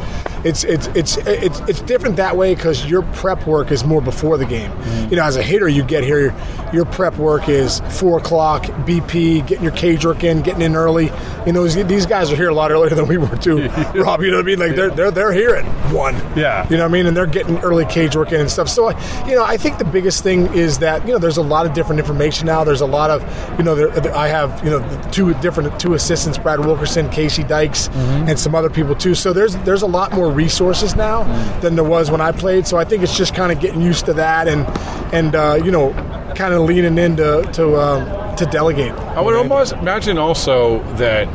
it's 0.45 0.63
it's 0.63 0.88
it's 0.88 1.17
it's 1.17 1.60
it's 1.62 1.81
different 1.81 2.17
that 2.17 2.36
way 2.36 2.53
because 2.53 2.86
your 2.86 3.01
prep 3.13 3.45
work 3.48 3.72
is 3.72 3.83
more 3.86 4.01
before 4.01 4.38
the 4.38 4.45
game. 4.45 4.72
Mm-hmm. 4.72 5.10
You 5.12 5.15
know, 5.17 5.24
as 5.24 5.36
a 5.38 5.43
hitter, 5.43 5.67
you 5.69 5.83
get 5.83 6.03
here, 6.03 6.33
your 6.74 6.86
prep 6.86 7.15
work 7.17 7.48
is 7.48 7.79
four 7.91 8.17
o'clock, 8.17 8.63
BP, 8.86 9.48
getting 9.48 9.63
your 9.63 9.72
cage 9.74 10.05
work 10.05 10.24
in, 10.24 10.41
getting 10.41 10.62
in 10.62 10.75
early. 10.75 11.12
You 11.45 11.53
know, 11.53 11.67
these 11.67 12.05
guys 12.05 12.31
are 12.31 12.36
here 12.36 12.50
a 12.50 12.53
lot 12.53 12.72
earlier 12.72 12.93
than 12.95 13.07
we 13.07 13.17
were 13.17 13.36
too, 13.38 13.67
Rob. 13.95 14.22
You 14.22 14.31
know 14.31 14.38
what 14.38 14.43
I 14.43 14.48
mean? 14.48 14.60
Like 14.60 14.75
they're 14.75 14.89
they're 14.89 15.12
they're 15.12 15.31
here 15.33 15.55
at 15.55 15.65
one. 15.93 16.15
Yeah. 16.35 16.67
You 16.69 16.77
know 16.77 16.83
what 16.83 16.89
I 16.89 16.93
mean? 16.93 17.05
And 17.05 17.15
they're 17.15 17.25
getting 17.25 17.59
early 17.59 17.85
cage 17.85 18.15
work 18.15 18.31
in 18.31 18.41
and 18.41 18.50
stuff. 18.51 18.67
So, 18.67 18.89
I- 18.89 19.27
you 19.27 19.35
know, 19.35 19.43
I 19.43 19.55
think 19.57 19.77
the 19.77 19.85
biggest 19.85 20.23
thing 20.23 20.47
is 20.53 20.79
that 20.79 21.05
you 21.07 21.13
know 21.13 21.19
there's 21.19 21.38
a 21.38 21.41
lot 21.43 21.65
of 21.65 21.73
different 21.73 22.00
information 22.00 22.47
now. 22.47 22.63
There's 22.63 22.81
a 22.81 22.85
lot 22.85 23.09
of 23.12 23.23
you 23.57 23.63
know, 23.63 23.75
there, 23.75 23.88
there- 23.89 24.15
I 24.15 24.27
have 24.27 24.63
you 24.63 24.71
know 24.71 25.01
two 25.12 25.33
different 25.35 25.79
two 25.79 25.93
assistants, 25.93 26.38
Brad 26.38 26.59
Wilkerson, 26.59 27.09
Casey 27.09 27.43
Dykes, 27.43 27.89
and 27.93 28.38
some 28.39 28.55
other 28.55 28.69
people 28.69 28.95
too. 28.95 29.15
So 29.15 29.31
there's 29.33 29.55
there's 29.57 29.83
a 29.83 29.88
lot 29.88 30.12
more 30.13 30.29
resources 30.29 30.95
now 30.95 31.23
than 31.62 31.75
there 31.75 31.83
was 31.85 32.09
when 32.12 32.21
I 32.21 32.31
played. 32.31 32.67
So 32.67 32.77
I 32.77 32.83
think 32.83 33.03
it's 33.03 33.15
just 33.15 33.35
kind 33.35 33.51
of 33.51 33.59
getting 33.59 33.81
used 33.81 34.05
to 34.05 34.13
that 34.13 34.47
and 34.47 34.65
and 35.13 35.35
uh, 35.35 35.59
you 35.63 35.71
know, 35.71 35.93
kind 36.35 36.53
of 36.53 36.62
leaning 36.63 36.97
into 36.97 37.47
to 37.53 37.75
um, 37.79 38.35
to 38.38 38.45
delegate. 38.47 38.91
I 39.15 39.21
would 39.21 39.35
almost 39.35 39.73
imagine 39.73 40.17
also 40.17 40.79
that 40.95 41.27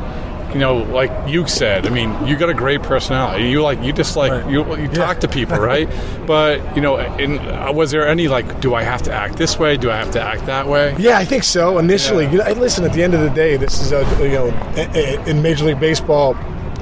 you 0.59 0.65
know, 0.65 0.79
like 0.79 1.13
you 1.29 1.47
said, 1.47 1.87
I 1.87 1.91
mean, 1.91 2.11
you 2.27 2.37
got 2.37 2.49
a 2.49 2.55
great 2.55 2.83
personality. 2.83 3.49
You 3.49 3.63
like 3.63 3.81
you 3.81 3.93
just 3.93 4.17
like 4.17 4.33
Right. 4.33 4.51
you 4.51 4.77
you 4.77 4.89
talk 4.89 5.21
to 5.21 5.29
people, 5.29 5.57
right? 5.73 5.89
but 6.27 6.59
you 6.75 6.83
know, 6.83 6.97
in, 7.17 7.39
uh, 7.39 7.71
was 7.73 7.93
there 7.93 8.09
any 8.09 8.27
like, 8.27 8.61
do 8.61 8.75
I 8.75 8.83
have 8.83 9.03
to 9.03 9.13
act 9.13 9.37
this 9.37 9.57
way? 9.57 9.77
Do 9.77 9.89
I 9.89 9.95
have 9.97 10.11
to 10.11 10.21
act 10.21 10.47
that 10.47 10.67
way? 10.67 10.97
Yeah, 10.99 11.17
I 11.17 11.25
think 11.25 11.45
so. 11.45 11.79
Initially, 11.79 12.27
you 12.27 12.39
know, 12.39 12.53
listen. 12.55 12.85
At 12.85 12.93
the 12.93 13.05
end 13.05 13.15
of 13.15 13.21
the 13.21 13.31
day, 13.31 13.57
this 13.57 13.81
is 13.81 13.93
a 13.93 14.03
you 14.21 14.33
know 14.33 14.49
in 15.27 15.43
Major 15.43 15.65
League 15.67 15.79
Baseball, 15.79 16.35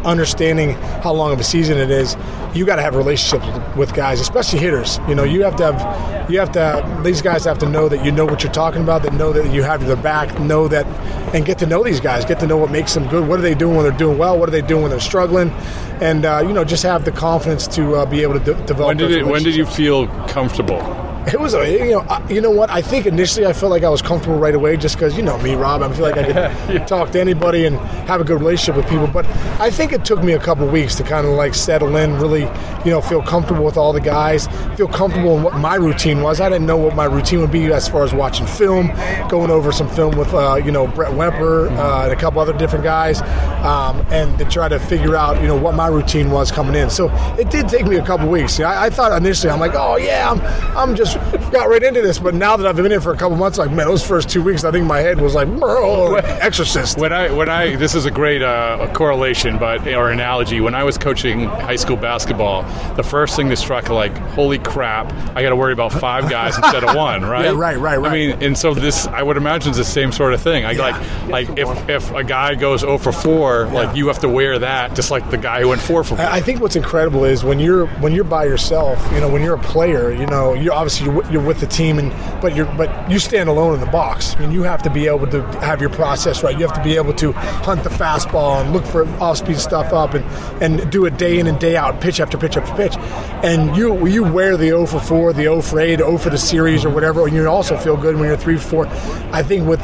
understanding 0.07 0.71
how 1.03 1.13
long 1.13 1.33
of 1.33 1.41
a 1.41 1.45
season 1.45 1.77
it 1.77 1.91
is. 1.91 2.17
You 2.55 2.65
got 2.65 2.77
to 2.77 2.83
have 2.83 2.97
relationships 2.97 3.47
with, 3.77 3.93
guys, 3.93 4.21
especially 4.21 4.61
hitters. 4.61 4.99
You 5.09 5.15
know, 5.15 5.25
you 5.25 5.43
have 5.43 5.57
to 5.57 5.73
have 5.73 6.31
you 6.31 6.39
have 6.39 6.53
to 6.53 7.01
these 7.05 7.21
guys 7.21 7.45
have 7.45 7.59
to 7.59 7.69
know 7.69 7.89
that 7.89 8.05
you 8.05 8.11
know 8.11 8.25
what 8.25 8.43
you're 8.43 8.53
talking 8.53 8.83
about. 8.83 9.03
That 9.03 9.13
know 9.13 9.33
that 9.33 9.53
you 9.53 9.63
have 9.63 9.87
their 9.87 9.97
back. 9.97 10.39
Know 10.41 10.67
that 10.69 10.87
and 11.35 11.45
get 11.45 11.59
to 11.59 11.67
know 11.67 11.85
these 11.85 12.01
guys. 12.01 12.25
Get 12.25 12.41
to 12.41 12.47
know 12.47 12.57
what 12.57 12.71
makes 12.71 12.95
them 12.95 13.07
good. 13.09 13.29
What 13.29 13.39
are 13.39 13.43
they 13.43 13.55
doing 13.55 13.77
when 13.77 13.85
they're 13.85 13.99
doing 13.99 14.17
well? 14.17 14.39
What 14.39 14.49
are 14.49 14.53
they 14.53 14.63
doing 14.63 14.83
when 14.83 14.91
they're 14.91 15.01
struggling? 15.01 15.51
And 16.01 16.25
uh, 16.25 16.43
you 16.47 16.53
know, 16.53 16.65
just 16.65 16.83
have 16.83 17.05
the 17.05 17.13
confidence 17.13 17.67
to 17.69 17.97
uh, 17.97 18.07
be 18.07 18.23
able 18.23 18.35
to 18.35 18.41
de- 18.41 18.67
develop. 18.67 18.89
When 18.89 18.97
did 18.97 19.11
it? 19.13 19.27
When 19.27 19.43
did 19.43 19.55
you 19.55 19.67
feel 19.67 20.09
comfortable? 20.29 21.06
It 21.33 21.40
was, 21.40 21.54
a, 21.54 21.68
you 21.68 21.90
know, 21.90 22.00
I- 22.09 22.23
you 22.28 22.40
know 22.40 22.50
what? 22.52 22.71
I 22.71 22.80
think 22.80 23.04
initially 23.04 23.47
I 23.47 23.52
felt 23.52 23.71
like 23.73 23.83
I 23.83 23.88
was 23.88 24.00
comfortable 24.00 24.38
right 24.38 24.54
away, 24.54 24.76
just 24.76 24.95
because 24.95 25.16
you 25.16 25.25
know 25.25 25.37
me, 25.38 25.56
Rob. 25.56 25.83
I 25.83 25.92
feel 25.92 26.02
like 26.02 26.16
I 26.16 26.54
could 26.68 26.87
talk 26.87 27.11
to 27.11 27.21
anybody 27.21 27.64
and 27.66 27.76
have 28.09 28.21
a 28.21 28.25
good 28.25 28.38
relationship 28.38 28.76
with 28.76 28.88
people. 28.88 29.09
But 29.09 29.26
I 29.61 29.68
think 29.71 29.92
it 29.92 30.04
took 30.04 30.23
me 30.23 30.35
a 30.35 30.38
couple 30.38 30.68
weeks 30.68 30.95
to 30.97 31.02
kind 31.02 31.26
of 31.26 31.33
like 31.33 31.54
settle 31.54 31.97
in, 31.97 32.14
really, 32.21 32.42
you 32.85 32.92
know, 32.92 33.00
feel 33.00 33.23
comfortable 33.23 33.64
with 33.64 33.76
all 33.76 33.92
the 33.92 34.00
guys, 34.00 34.47
feel 34.76 34.87
comfortable 34.87 35.37
in 35.37 35.42
what 35.42 35.56
my 35.56 35.75
routine 35.75 36.23
was. 36.23 36.40
I 36.40 36.49
didn't 36.49 36.66
know 36.66 36.76
what 36.76 36.95
my 36.95 37.06
routine 37.06 37.40
would 37.40 37.50
be 37.50 37.73
as 37.73 37.88
far 37.88 38.04
as 38.04 38.14
watching 38.14 38.47
film, 38.47 38.92
going 39.28 39.50
over 39.50 39.73
some 39.73 39.88
film 39.90 40.16
with, 40.16 40.33
uh, 40.33 40.54
you 40.64 40.71
know, 40.71 40.87
Brett 40.87 41.11
Wemper 41.12 41.68
uh, 41.76 42.04
and 42.04 42.12
a 42.12 42.16
couple 42.16 42.40
other 42.40 42.52
different 42.56 42.85
guys, 42.85 43.21
um, 43.64 44.00
and 44.11 44.38
to 44.38 44.45
try 44.45 44.68
to 44.68 44.78
figure 44.78 45.16
out, 45.16 45.40
you 45.42 45.49
know, 45.49 45.56
what 45.56 45.75
my 45.75 45.88
routine 45.88 46.30
was 46.30 46.52
coming 46.52 46.76
in. 46.76 46.88
So 46.88 47.11
it 47.37 47.50
did 47.50 47.68
take 47.68 47.85
me 47.87 47.97
a 47.97 48.04
couple 48.06 48.28
weeks. 48.28 48.61
I, 48.61 48.87
I 48.87 48.90
thought 48.90 49.11
initially, 49.11 49.50
I'm 49.52 49.59
like, 49.59 49.75
oh 49.75 49.97
yeah, 49.97 50.30
I'm, 50.30 50.40
I'm 50.76 50.95
just 50.95 51.15
got 51.52 51.68
right 51.68 51.82
into 51.82 52.02
this. 52.02 52.18
But 52.18 52.35
now 52.35 52.56
that 52.56 52.66
I've 52.66 52.76
been 52.76 52.92
in 52.92 53.00
for 53.00 53.12
a 53.12 53.16
couple 53.16 53.37
months, 53.37 53.58
like 53.58 53.70
man, 53.70 53.87
those 53.87 54.06
first 54.06 54.28
two 54.28 54.42
weeks, 54.42 54.64
I 54.64 54.70
think 54.70 54.87
my 54.87 54.99
head 54.99 55.20
was 55.20 55.35
like, 55.35 55.49
"Bro, 55.58 56.16
Exorcist. 56.16 56.99
When 56.99 57.12
I 57.12 57.30
when 57.30 57.49
I 57.49 57.76
this 57.76 57.94
is 57.94 58.06
a 58.06 58.11
great 58.11 58.42
uh, 58.42 58.90
correlation, 58.94 59.58
but 59.58 59.87
or 59.87 60.11
analogy. 60.11 60.61
When 60.61 60.75
I 60.75 60.85
was 60.85 60.99
coaching 60.99 61.44
high 61.44 61.76
school 61.76 61.96
basketball, 61.96 62.62
the 62.94 63.02
first 63.02 63.37
thing 63.37 63.49
that 63.49 63.56
struck 63.56 63.88
like, 63.88 64.16
holy 64.16 64.58
crap, 64.58 65.12
I 65.37 65.42
got 65.42 65.50
to 65.50 65.56
worry 65.56 65.73
about 65.73 65.92
five 65.92 66.28
guys 66.30 66.56
instead 66.58 66.85
of 66.85 66.94
one, 66.94 67.25
right? 67.25 67.46
Yeah, 67.46 67.52
right, 67.56 67.78
right, 67.78 67.99
I 67.99 68.12
mean, 68.12 68.42
and 68.42 68.56
so 68.56 68.75
this 68.75 69.06
I 69.06 69.23
would 69.23 69.37
imagine 69.37 69.70
is 69.70 69.76
the 69.76 69.85
same 69.85 70.12
sort 70.12 70.35
of 70.35 70.40
thing. 70.40 70.64
I 70.64 70.73
like 70.73 71.28
like 71.28 71.58
if 71.58 71.88
if 71.88 72.11
a 72.12 72.25
guy 72.25 72.54
goes 72.54 72.80
0 72.80 72.99
for 72.99 73.12
4, 73.12 73.66
like 73.66 73.96
you 73.96 74.06
have 74.08 74.20
to 74.20 74.28
wear 74.28 74.58
that 74.58 74.94
just 74.94 75.11
like 75.11 75.28
the 75.30 75.38
guy 75.38 75.61
who 75.61 75.68
went 75.68 75.80
4 75.80 76.04
for 76.04 76.16
4. 76.16 76.25
I 76.25 76.40
think 76.40 76.61
what's 76.61 76.76
incredible 76.76 77.25
is 77.25 77.44
when 77.44 77.58
you're 77.58 77.87
when 78.00 78.12
you're 78.12 78.25
by 78.25 78.44
yourself. 78.44 79.04
You 79.12 79.20
know, 79.20 79.28
when 79.28 79.42
you're 79.42 79.54
a 79.54 79.58
player, 79.58 80.12
you 80.12 80.26
know, 80.26 80.54
you're 80.54 80.73
obviously 80.73 81.06
you're, 81.07 81.31
you're 81.31 81.43
with 81.43 81.61
the 81.61 81.67
team, 81.67 81.99
and 81.99 82.11
but 82.43 82.55
you're 82.55 82.67
but 82.77 83.11
you 83.11 83.19
stand 83.19 83.49
alone 83.49 83.75
in 83.75 83.81
the 83.81 83.87
box. 83.87 84.35
I 84.37 84.41
mean, 84.41 84.53
you 84.53 84.63
have 84.65 84.83
to 84.83 84.91
be 84.91 85.07
able 85.07 85.27
to 85.29 85.43
have 85.61 85.81
your 85.81 85.91
process 85.91 86.43
right. 86.43 86.59
You 86.59 86.67
have 86.67 86.77
to 86.77 86.83
be 86.83 86.97
able 86.97 87.15
to 87.15 87.33
hunt 87.33 87.85
the 87.85 87.91
fastball 87.91 88.61
and 88.61 88.73
look 88.73 88.85
for 88.85 89.07
off-speed 89.21 89.59
stuff 89.59 89.93
up, 89.93 90.15
and 90.15 90.25
and 90.63 90.91
do 90.91 91.07
it 91.07 91.17
day 91.17 91.39
in 91.39 91.47
and 91.47 91.59
day 91.59 91.77
out, 91.77 92.01
pitch 92.01 92.21
after 92.21 92.37
pitch 92.37 92.57
after 92.57 92.75
pitch. 92.75 92.97
And 93.45 93.77
you 93.77 94.07
you 94.07 94.25
wear 94.25 94.57
the 94.57 94.67
0 94.67 94.87
for 94.87 95.01
4, 95.01 95.33
the 95.33 95.43
0 95.43 95.61
for 95.63 95.81
8, 95.81 95.99
0 95.99 96.19
for 96.19 96.31
the 96.31 96.39
series 96.39 96.85
or 96.85 96.91
whatever, 96.91 97.27
and 97.27 97.35
you 97.35 97.47
also 97.49 97.77
feel 97.77 97.97
good 97.97 98.17
when 98.17 98.29
you're 98.29 98.37
3 98.37 98.57
for 98.59 98.87
4. 98.87 98.87
I 99.33 99.43
think 99.43 99.67
with 99.67 99.81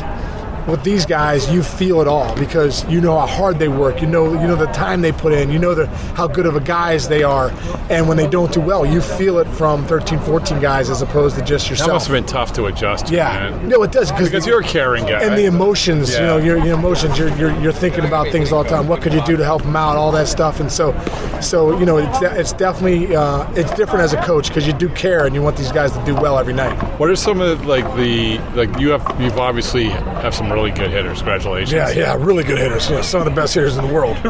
with 0.66 0.85
these 0.85 1.07
guys, 1.07 1.50
you 1.50 1.62
feel 1.62 2.00
it 2.00 2.09
all 2.09 2.35
because 2.37 2.85
you 2.88 3.00
know 3.00 3.19
how 3.19 3.26
hard 3.26 3.59
they 3.59 3.69
work. 3.69 4.00
You 4.00 4.07
know, 4.07 4.33
you 4.33 4.47
know 4.47 4.57
the 4.57 4.66
time 4.66 5.00
they 5.02 5.12
put 5.12 5.33
in. 5.33 5.50
You 5.50 5.59
know 5.59 5.75
the, 5.75 5.87
how 6.14 6.26
good 6.28 6.47
of 6.47 6.57
a 6.57 6.61
guys 6.61 7.09
they 7.09 7.23
are. 7.23 7.50
And 7.90 8.09
when 8.09 8.16
they 8.16 8.28
don't 8.28 8.52
do 8.52 8.61
well, 8.61 8.87
you 8.87 9.00
feel 9.00 9.38
it 9.38 9.49
from 9.49 9.85
13, 9.87 10.19
14 10.21 10.61
guys 10.61 10.90
as 10.90 11.02
opposed 11.02 11.37
to 11.37 11.45
just 11.45 11.69
yourself. 11.69 11.88
that 11.88 11.95
must 11.95 12.07
have 12.07 12.14
been 12.14 12.26
tough 12.26 12.52
to 12.54 12.66
adjust 12.66 13.11
yeah, 13.11 13.50
man. 13.50 13.69
no, 13.69 13.83
it 13.83 13.92
does 13.92 14.12
Because 14.12 14.47
you're 14.47 14.61
a 14.61 14.64
caring 14.64 15.04
guy. 15.04 15.23
and 15.23 15.37
the 15.37 15.47
emotions. 15.47 16.12
You 16.14 16.21
know, 16.21 16.37
your, 16.38 16.59
your 16.64 16.78
emotions. 16.78 17.19
You're, 17.19 17.35
you're 17.37 17.59
you're 17.61 17.73
thinking 17.73 18.04
about 18.04 18.28
things 18.28 18.52
all 18.52 18.62
the 18.62 18.71
time. 18.71 18.88
What 18.88 19.02
could 19.02 19.12
you 19.12 19.25
do 19.25 19.37
to 19.37 19.45
help 19.45 19.62
them 19.62 19.76
out? 19.76 19.97
All 19.97 20.12
that 20.12 20.28
stuff. 20.28 20.61
And 20.61 20.71
so, 20.71 20.99
so 21.40 21.78
you 21.78 21.87
know, 21.87 21.99
it's 21.99 22.23
it's 22.23 22.52
definitely 22.52 23.14
uh, 23.14 23.50
it's 23.54 23.73
different 23.75 24.02
as 24.02 24.12
a 24.12 24.23
coach 24.23 24.49
because 24.49 24.66
you 24.66 24.73
do 24.73 24.88
care 24.90 25.26
and 25.26 25.35
you 25.35 25.42
want 25.42 25.57
these 25.57 25.73
guys 25.73 25.92
to 25.92 26.04
do 26.04 26.14
well 26.14 26.38
every 26.38 26.54
night. 26.54 26.76
What 26.99 27.11
are 27.11 27.16
some 27.16 27.40
of 27.40 27.66
like 27.66 27.85
the 27.97 28.38
like 28.54 28.78
you 28.78 28.90
have 28.90 29.21
you've 29.21 29.38
obviously 29.38 29.88
have 29.88 30.35
some 30.35 30.51
really 30.52 30.71
good 30.71 30.90
hitters. 30.90 31.18
Congratulations. 31.18 31.73
Yeah, 31.73 31.90
yeah, 31.90 32.16
really 32.18 32.44
good 32.44 32.59
hitters. 32.59 32.90
Know, 32.90 33.02
some 33.02 33.21
of 33.21 33.25
the 33.26 33.30
best 33.30 33.54
hitters 33.54 33.76
in 33.76 33.87
the 33.87 33.92
world. 33.92 34.16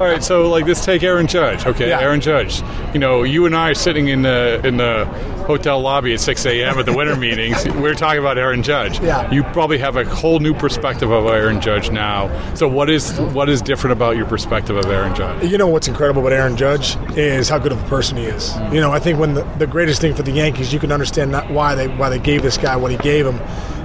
All 0.00 0.06
right, 0.06 0.22
so 0.22 0.48
like 0.48 0.66
let's 0.66 0.84
take 0.84 1.02
Aaron 1.02 1.26
Judge. 1.26 1.66
Okay, 1.66 1.88
Yeah. 1.88 2.00
Aaron 2.00 2.20
Judge. 2.20 2.62
You 2.92 3.00
know, 3.00 3.22
you 3.22 3.46
and 3.46 3.54
I 3.56 3.70
are 3.70 3.74
sitting 3.74 4.08
in 4.08 4.22
the 4.22 4.60
in 4.64 4.76
the 4.76 5.04
hotel 5.48 5.80
lobby 5.80 6.12
at 6.12 6.20
6 6.20 6.44
a.m. 6.44 6.78
at 6.78 6.84
the 6.84 6.92
winter 6.92 7.16
meetings. 7.26 7.64
We're 7.70 7.94
talking 7.94 8.18
about 8.20 8.36
Aaron 8.36 8.62
Judge. 8.62 9.00
Yeah. 9.00 9.30
You 9.30 9.42
probably 9.44 9.78
have 9.78 9.96
a 9.96 10.04
whole 10.04 10.40
new 10.40 10.52
perspective 10.52 11.10
of 11.10 11.24
Aaron 11.26 11.60
Judge 11.60 11.90
now. 11.90 12.28
So 12.54 12.68
what 12.68 12.90
is 12.90 13.18
what 13.18 13.48
is 13.48 13.62
different 13.62 13.92
about 13.92 14.16
your 14.16 14.26
perspective 14.26 14.76
of 14.76 14.84
Aaron 14.86 15.14
Judge? 15.14 15.44
You 15.50 15.56
know 15.58 15.66
what's 15.68 15.88
incredible 15.88 16.20
about 16.20 16.32
Aaron 16.34 16.56
Judge 16.56 16.96
is 17.16 17.48
how 17.48 17.58
good 17.58 17.72
of 17.72 17.82
a 17.82 17.88
person 17.88 18.16
he 18.18 18.24
is. 18.24 18.50
Mm. 18.50 18.74
You 18.74 18.80
know, 18.80 18.92
I 18.92 18.98
think 18.98 19.18
when 19.18 19.34
the, 19.34 19.42
the 19.58 19.66
greatest 19.66 20.00
thing 20.00 20.14
for 20.14 20.22
the 20.22 20.32
Yankees, 20.32 20.72
you 20.72 20.78
can 20.78 20.92
understand 20.92 21.30
not 21.32 21.50
why 21.50 21.74
they 21.74 21.88
why 21.88 22.08
they 22.10 22.18
gave 22.18 22.42
this 22.42 22.58
guy 22.58 22.76
what 22.76 22.90
he 22.90 22.98
gave 22.98 23.26
him. 23.26 23.40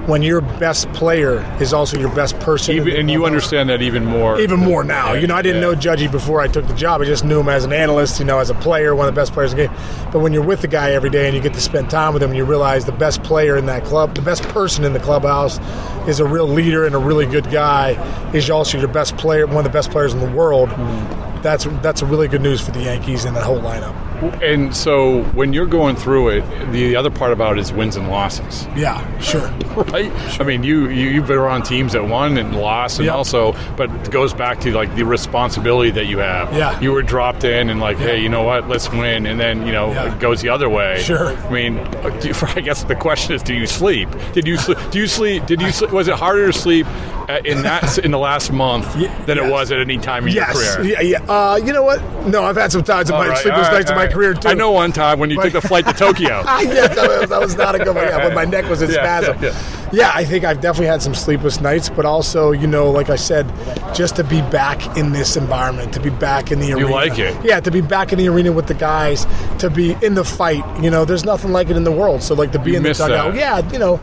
When 0.05 0.22
your 0.22 0.41
best 0.41 0.91
player 0.91 1.39
is 1.62 1.72
also 1.74 1.98
your 1.98 2.13
best 2.13 2.38
person, 2.41 2.75
Even, 2.75 2.93
and 2.98 3.10
you 3.10 3.25
understand 3.25 3.69
that 3.69 3.81
even 3.81 4.03
more. 4.03 4.38
even 4.38 4.60
more 4.60 4.83
now. 4.83 5.13
You 5.13 5.27
know, 5.27 5.36
I 5.36 5.41
didn't 5.41 5.62
Yeah. 5.62 5.69
know 5.69 5.75
Judgy 5.75 6.12
before 6.12 6.41
I 6.41 6.48
took 6.48 6.67
the 6.67 6.74
job. 6.74 7.00
I 7.01 7.05
just 7.05 7.24
knew 7.24 7.39
him 7.39 7.48
as 7.48 7.63
an 7.63 7.72
analyst, 7.72 8.19
you 8.19 8.25
know, 8.25 8.39
as 8.39 8.50
a 8.50 8.53
player, 8.53 8.93
one 8.95 9.07
of 9.07 9.15
the 9.15 9.22
best 9.22 9.31
players 9.31 9.53
in 9.53 9.57
the 9.60 9.67
game. 9.67 9.75
But 10.12 10.19
when 10.19 10.33
you're 10.33 10.43
with 10.43 10.60
the 10.60 10.67
guy 10.67 10.91
every 10.91 11.10
day 11.10 11.27
and 11.27 11.36
you 11.36 11.41
get 11.41 11.53
to 11.53 11.62
spend 11.62 11.89
time 11.89 12.13
with 12.13 12.22
him, 12.22 12.33
you 12.33 12.43
realize 12.43 12.83
the 12.83 12.91
best 12.91 13.24
player 13.24 13.55
in 13.55 13.65
that 13.67 13.86
club, 13.86 14.13
the 14.15 14.22
best 14.22 14.43
person 14.50 14.83
in 14.83 14.91
the 14.91 15.00
clubhouse, 15.00 15.57
is 16.05 16.19
a 16.19 16.25
real 16.25 16.48
leader 16.50 16.86
and 16.86 16.95
a 16.95 17.00
really 17.00 17.25
good 17.25 17.50
guy. 17.50 17.98
Is 18.33 18.50
also 18.50 18.77
your 18.77 18.89
best 18.89 19.15
player, 19.15 19.48
one 19.48 19.57
of 19.57 19.63
the 19.63 19.69
best 19.69 19.89
players 19.89 20.13
in 20.13 20.19
the 20.19 20.29
world. 20.29 20.67
Hmm. 20.69 21.32
That's 21.43 21.65
that's 21.81 22.01
a 22.01 22.05
really 22.05 22.27
good 22.29 22.41
news 22.41 22.62
for 22.62 22.71
the 22.71 22.81
Yankees 22.83 23.25
and 23.25 23.35
the 23.35 23.41
whole 23.41 23.59
lineup. 23.59 23.93
And 24.41 24.73
so 24.73 25.23
when 25.33 25.51
you're 25.51 25.65
going 25.65 25.97
through 25.97 26.29
it, 26.29 26.71
the 26.71 26.95
other 26.95 27.09
part 27.09 27.33
about 27.33 27.57
it 27.57 27.62
is 27.62 27.73
wins 27.73 27.97
and 27.97 28.07
losses. 28.07 28.65
Yeah, 28.77 29.05
sure. 29.19 29.47
right? 29.91 30.09
I 30.39 30.43
mean, 30.45 30.63
you, 30.63 30.88
you 30.88 31.09
you've 31.09 31.27
been 31.27 31.38
around 31.38 31.63
teams 31.63 31.91
that 31.91 32.07
won 32.07 32.38
and 32.38 32.55
lost, 32.55 33.00
and 33.00 33.07
Yep. 33.07 33.15
also, 33.15 33.51
but 33.75 33.91
it 33.91 34.12
goes 34.12 34.33
back 34.33 34.62
to 34.62 34.71
like 34.73 34.95
the 34.95 35.03
responsibility 35.03 35.91
that 35.91 36.05
you 36.05 36.19
have. 36.19 36.53
Yeah. 36.55 36.79
you 36.79 36.93
were 36.93 37.01
dropped 37.01 37.43
in, 37.43 37.69
and 37.69 37.81
like, 37.81 37.97
hey, 37.97 38.21
you 38.21 38.29
know 38.29 38.43
what? 38.43 38.69
Let's 38.69 38.89
win, 38.89 39.25
and 39.25 39.38
then 39.38 39.65
you 39.67 39.73
know 39.73 39.91
Yeah. 39.91 40.13
it 40.15 40.19
goes 40.21 40.41
the 40.41 40.47
other 40.50 40.69
way. 40.69 41.01
Sure. 41.01 41.35
I 41.35 41.50
mean, 41.51 41.75
you, 42.23 42.33
I 42.55 42.62
guess 42.62 42.85
the 42.85 42.95
question 42.95 43.35
is, 43.35 43.43
do 43.43 43.53
you 43.53 43.67
sleep? 43.67 44.07
Did 44.31 44.47
you 44.47 44.55
sleep? 44.55 44.77
Do 44.91 45.00
you 45.00 45.07
sleep? 45.07 45.45
Did 45.45 45.62
you? 45.62 45.71
Sleep, 45.71 45.91
was 45.91 46.07
it 46.07 46.15
harder 46.15 46.47
to 46.50 46.57
sleep 46.57 46.88
uh, 47.27 47.41
in 47.43 47.62
that 47.63 47.97
in 47.97 48.12
the 48.12 48.19
last 48.19 48.53
month 48.53 48.93
than 48.93 49.38
yes. 49.38 49.45
it 49.45 49.51
was 49.51 49.71
at 49.73 49.79
any 49.81 49.97
time 49.97 50.25
in 50.27 50.33
Yes. 50.33 50.53
your 50.55 50.75
career? 50.85 50.93
Yeah, 50.93 51.01
yeah. 51.01 51.25
Uh, 51.33 51.55
you 51.57 51.73
know 51.73 51.81
what? 51.83 51.99
No, 52.27 52.43
I've 52.43 52.55
had 52.55 52.71
some 52.71 52.83
times 52.83 53.09
in 53.09 53.15
my 53.15 53.27
right, 53.29 53.37
sleepless 53.39 53.65
all 53.65 53.71
right, 53.73 53.79
nights 53.79 53.89
in 53.89 53.95
my 53.95 54.03
right. 54.03 54.13
career 54.13 54.33
too. 54.35 54.47
I 54.49 54.53
know 54.53 54.71
one 54.71 54.91
time 54.91 55.17
when 55.17 55.31
you 55.31 55.41
took 55.41 55.51
the 55.53 55.61
flight 55.61 55.85
to 55.87 55.93
Tokyo. 55.93 56.43
Ah, 56.53 56.61
yes, 56.61 56.95
that 56.95 57.07
was, 57.21 57.29
that 57.29 57.39
was 57.41 57.55
not 57.57 57.73
a 57.73 57.79
good 57.79 57.95
one. 57.95 58.05
Yeah, 58.05 58.23
when 58.23 58.35
my 58.35 58.45
neck 58.45 58.69
was 58.69 58.81
in 58.83 58.89
Yeah, 58.91 58.95
spasm. 59.21 59.41
yeah, 59.41 59.49
Yeah, 59.49 59.89
yeah. 59.93 60.11
I 60.13 60.23
think 60.25 60.45
I've 60.45 60.61
definitely 60.61 60.87
had 60.87 61.01
some 61.01 61.15
sleepless 61.15 61.59
nights, 61.59 61.89
but 61.89 62.05
also, 62.05 62.51
you 62.51 62.67
know, 62.67 62.91
like 62.91 63.09
I 63.09 63.15
said, 63.15 63.51
just 63.95 64.15
to 64.17 64.23
be 64.23 64.41
back 64.41 64.95
in 64.97 65.11
this 65.13 65.35
environment, 65.35 65.91
to 65.95 65.99
be 65.99 66.11
back 66.11 66.51
in 66.51 66.59
the 66.59 66.73
arena. 66.73 66.87
You 66.87 66.93
like 66.93 67.17
it? 67.17 67.35
Yeah, 67.43 67.59
to 67.61 67.71
be 67.71 67.81
back 67.81 68.11
in 68.13 68.19
the 68.19 68.27
arena 68.27 68.51
with 68.51 68.67
the 68.67 68.73
guys, 68.75 69.25
to 69.59 69.69
be 69.71 69.95
in 70.03 70.13
the 70.13 70.23
fight. 70.23 70.63
You 70.83 70.91
know, 70.91 71.05
there's 71.05 71.25
nothing 71.25 71.51
like 71.51 71.69
it 71.69 71.77
in 71.77 71.83
the 71.83 71.91
world. 71.91 72.21
So, 72.21 72.35
like 72.35 72.51
to 72.51 72.59
be 72.59 72.71
You 72.71 72.77
in 72.77 72.83
the 72.83 72.93
dugout. 72.93 73.33
that. 73.33 73.39
Yeah, 73.39 73.71
you 73.71 73.79
know, 73.79 73.99